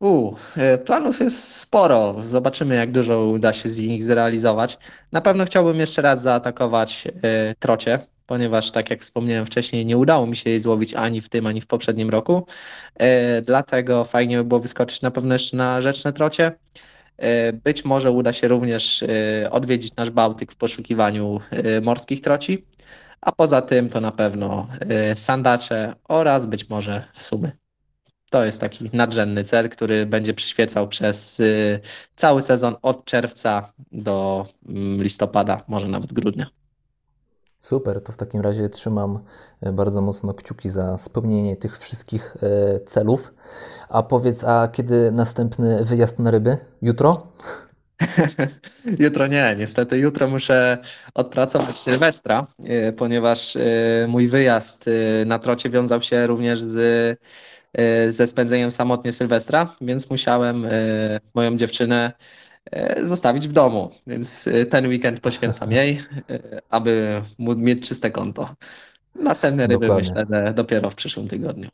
U, 0.00 0.34
e, 0.56 0.78
planów 0.78 1.20
jest 1.20 1.58
sporo. 1.58 2.16
Zobaczymy, 2.24 2.74
jak 2.74 2.92
dużo 2.92 3.24
uda 3.24 3.52
się 3.52 3.68
z 3.68 3.78
nich 3.78 4.04
zrealizować. 4.04 4.78
Na 5.12 5.20
pewno 5.20 5.44
chciałbym 5.44 5.80
jeszcze 5.80 6.02
raz 6.02 6.22
zaatakować 6.22 7.08
e, 7.22 7.54
trocie, 7.58 7.98
ponieważ, 8.26 8.70
tak 8.70 8.90
jak 8.90 9.00
wspomniałem 9.00 9.46
wcześniej, 9.46 9.86
nie 9.86 9.98
udało 9.98 10.26
mi 10.26 10.36
się 10.36 10.50
jej 10.50 10.60
złowić 10.60 10.94
ani 10.94 11.20
w 11.20 11.28
tym, 11.28 11.46
ani 11.46 11.60
w 11.60 11.66
poprzednim 11.66 12.10
roku. 12.10 12.46
E, 12.94 13.42
dlatego 13.42 14.04
fajnie 14.04 14.36
by 14.36 14.44
było 14.44 14.60
wyskoczyć 14.60 15.02
na 15.02 15.10
pewno 15.10 15.34
jeszcze 15.34 15.56
na 15.56 15.80
rzeczne 15.80 16.12
trocie. 16.12 16.52
Być 17.64 17.84
może 17.84 18.10
uda 18.10 18.32
się 18.32 18.48
również 18.48 19.04
odwiedzić 19.50 19.96
nasz 19.96 20.10
Bałtyk 20.10 20.52
w 20.52 20.56
poszukiwaniu 20.56 21.40
morskich 21.82 22.20
troci 22.20 22.66
a 23.24 23.32
poza 23.32 23.62
tym 23.62 23.88
to 23.88 24.00
na 24.00 24.12
pewno 24.12 24.68
y, 25.12 25.16
sandacze 25.16 25.94
oraz 26.08 26.46
być 26.46 26.68
może 26.68 27.04
sumy. 27.14 27.63
To 28.34 28.44
jest 28.44 28.60
taki 28.60 28.90
nadrzędny 28.92 29.44
cel, 29.44 29.70
który 29.70 30.06
będzie 30.06 30.34
przyświecał 30.34 30.88
przez 30.88 31.40
y, 31.40 31.80
cały 32.16 32.42
sezon 32.42 32.76
od 32.82 33.04
czerwca 33.04 33.72
do 33.92 34.46
mm, 34.68 35.02
listopada, 35.02 35.62
może 35.68 35.88
nawet 35.88 36.12
grudnia. 36.12 36.46
Super, 37.60 38.02
to 38.02 38.12
w 38.12 38.16
takim 38.16 38.40
razie 38.40 38.68
trzymam 38.68 39.18
y, 39.66 39.72
bardzo 39.72 40.00
mocno 40.00 40.34
kciuki 40.34 40.70
za 40.70 40.98
spełnienie 40.98 41.56
tych 41.56 41.78
wszystkich 41.78 42.36
celów. 42.86 43.34
A 43.88 44.02
powiedz, 44.02 44.44
a 44.44 44.68
kiedy 44.68 45.10
następny 45.10 45.84
wyjazd 45.84 46.18
na 46.18 46.30
ryby? 46.30 46.56
Jutro? 46.82 47.32
Jutro 49.04 49.26
nie, 49.26 49.56
niestety 49.58 49.98
jutro 49.98 50.28
muszę 50.28 50.78
odpracować 51.14 51.78
Sylwestra, 51.78 52.46
ponieważ 52.96 53.58
mój 54.08 54.28
wyjazd 54.28 54.90
na 55.26 55.38
trocie 55.38 55.70
wiązał 55.70 56.02
się 56.02 56.26
również 56.26 56.60
z, 56.60 57.18
ze 58.10 58.26
spędzeniem 58.26 58.70
samotnie 58.70 59.12
Sylwestra, 59.12 59.74
więc 59.80 60.10
musiałem 60.10 60.66
moją 61.34 61.56
dziewczynę 61.56 62.12
zostawić 63.02 63.48
w 63.48 63.52
domu, 63.52 63.90
więc 64.06 64.48
ten 64.70 64.86
weekend 64.86 65.20
poświęcam 65.20 65.72
jej, 65.72 66.02
aby 66.70 67.22
mieć 67.38 67.88
czyste 67.88 68.10
konto. 68.10 68.48
Następne 69.14 69.66
ryby 69.66 69.86
Dokładnie. 69.86 70.14
myślę 70.16 70.54
dopiero 70.54 70.90
w 70.90 70.94
przyszłym 70.94 71.28
tygodniu. 71.28 71.68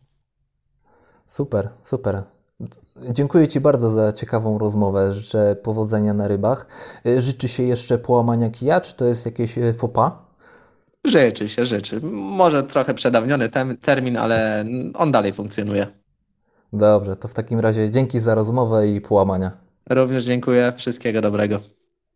Super, 1.27 1.69
super. 1.83 2.23
Dziękuję 3.11 3.49
Ci 3.49 3.61
bardzo 3.61 3.91
za 3.91 4.13
ciekawą 4.13 4.59
rozmowę. 4.59 5.13
Życzę 5.13 5.57
powodzenia 5.57 6.15
na 6.15 6.29
rybach. 6.29 6.67
Życzy 7.19 7.49
się 7.49 7.63
jeszcze 7.63 7.99
połamania 7.99 8.51
kija, 8.51 8.81
czy 8.81 8.97
to 8.97 9.05
jest 9.05 9.27
jakieś 9.27 9.55
pas? 9.93 10.13
Życzy 11.05 11.49
się, 11.49 11.67
życzy. 11.67 12.01
Może 12.13 12.63
trochę 12.63 12.95
przedawniony 12.95 13.49
termin, 13.81 14.17
ale 14.17 14.65
on 14.95 15.13
dalej 15.13 15.33
funkcjonuje. 15.33 15.87
Dobrze, 16.73 17.17
to 17.17 17.29
w 17.29 17.35
takim 17.35 17.61
razie 17.61 17.91
dzięki 17.91 18.21
za 18.21 18.35
rozmowę 18.35 18.89
i 18.89 19.01
połamania. 19.01 19.51
Również 19.91 20.25
dziękuję. 20.25 20.73
Wszystkiego 20.77 21.21
dobrego. 21.21 21.61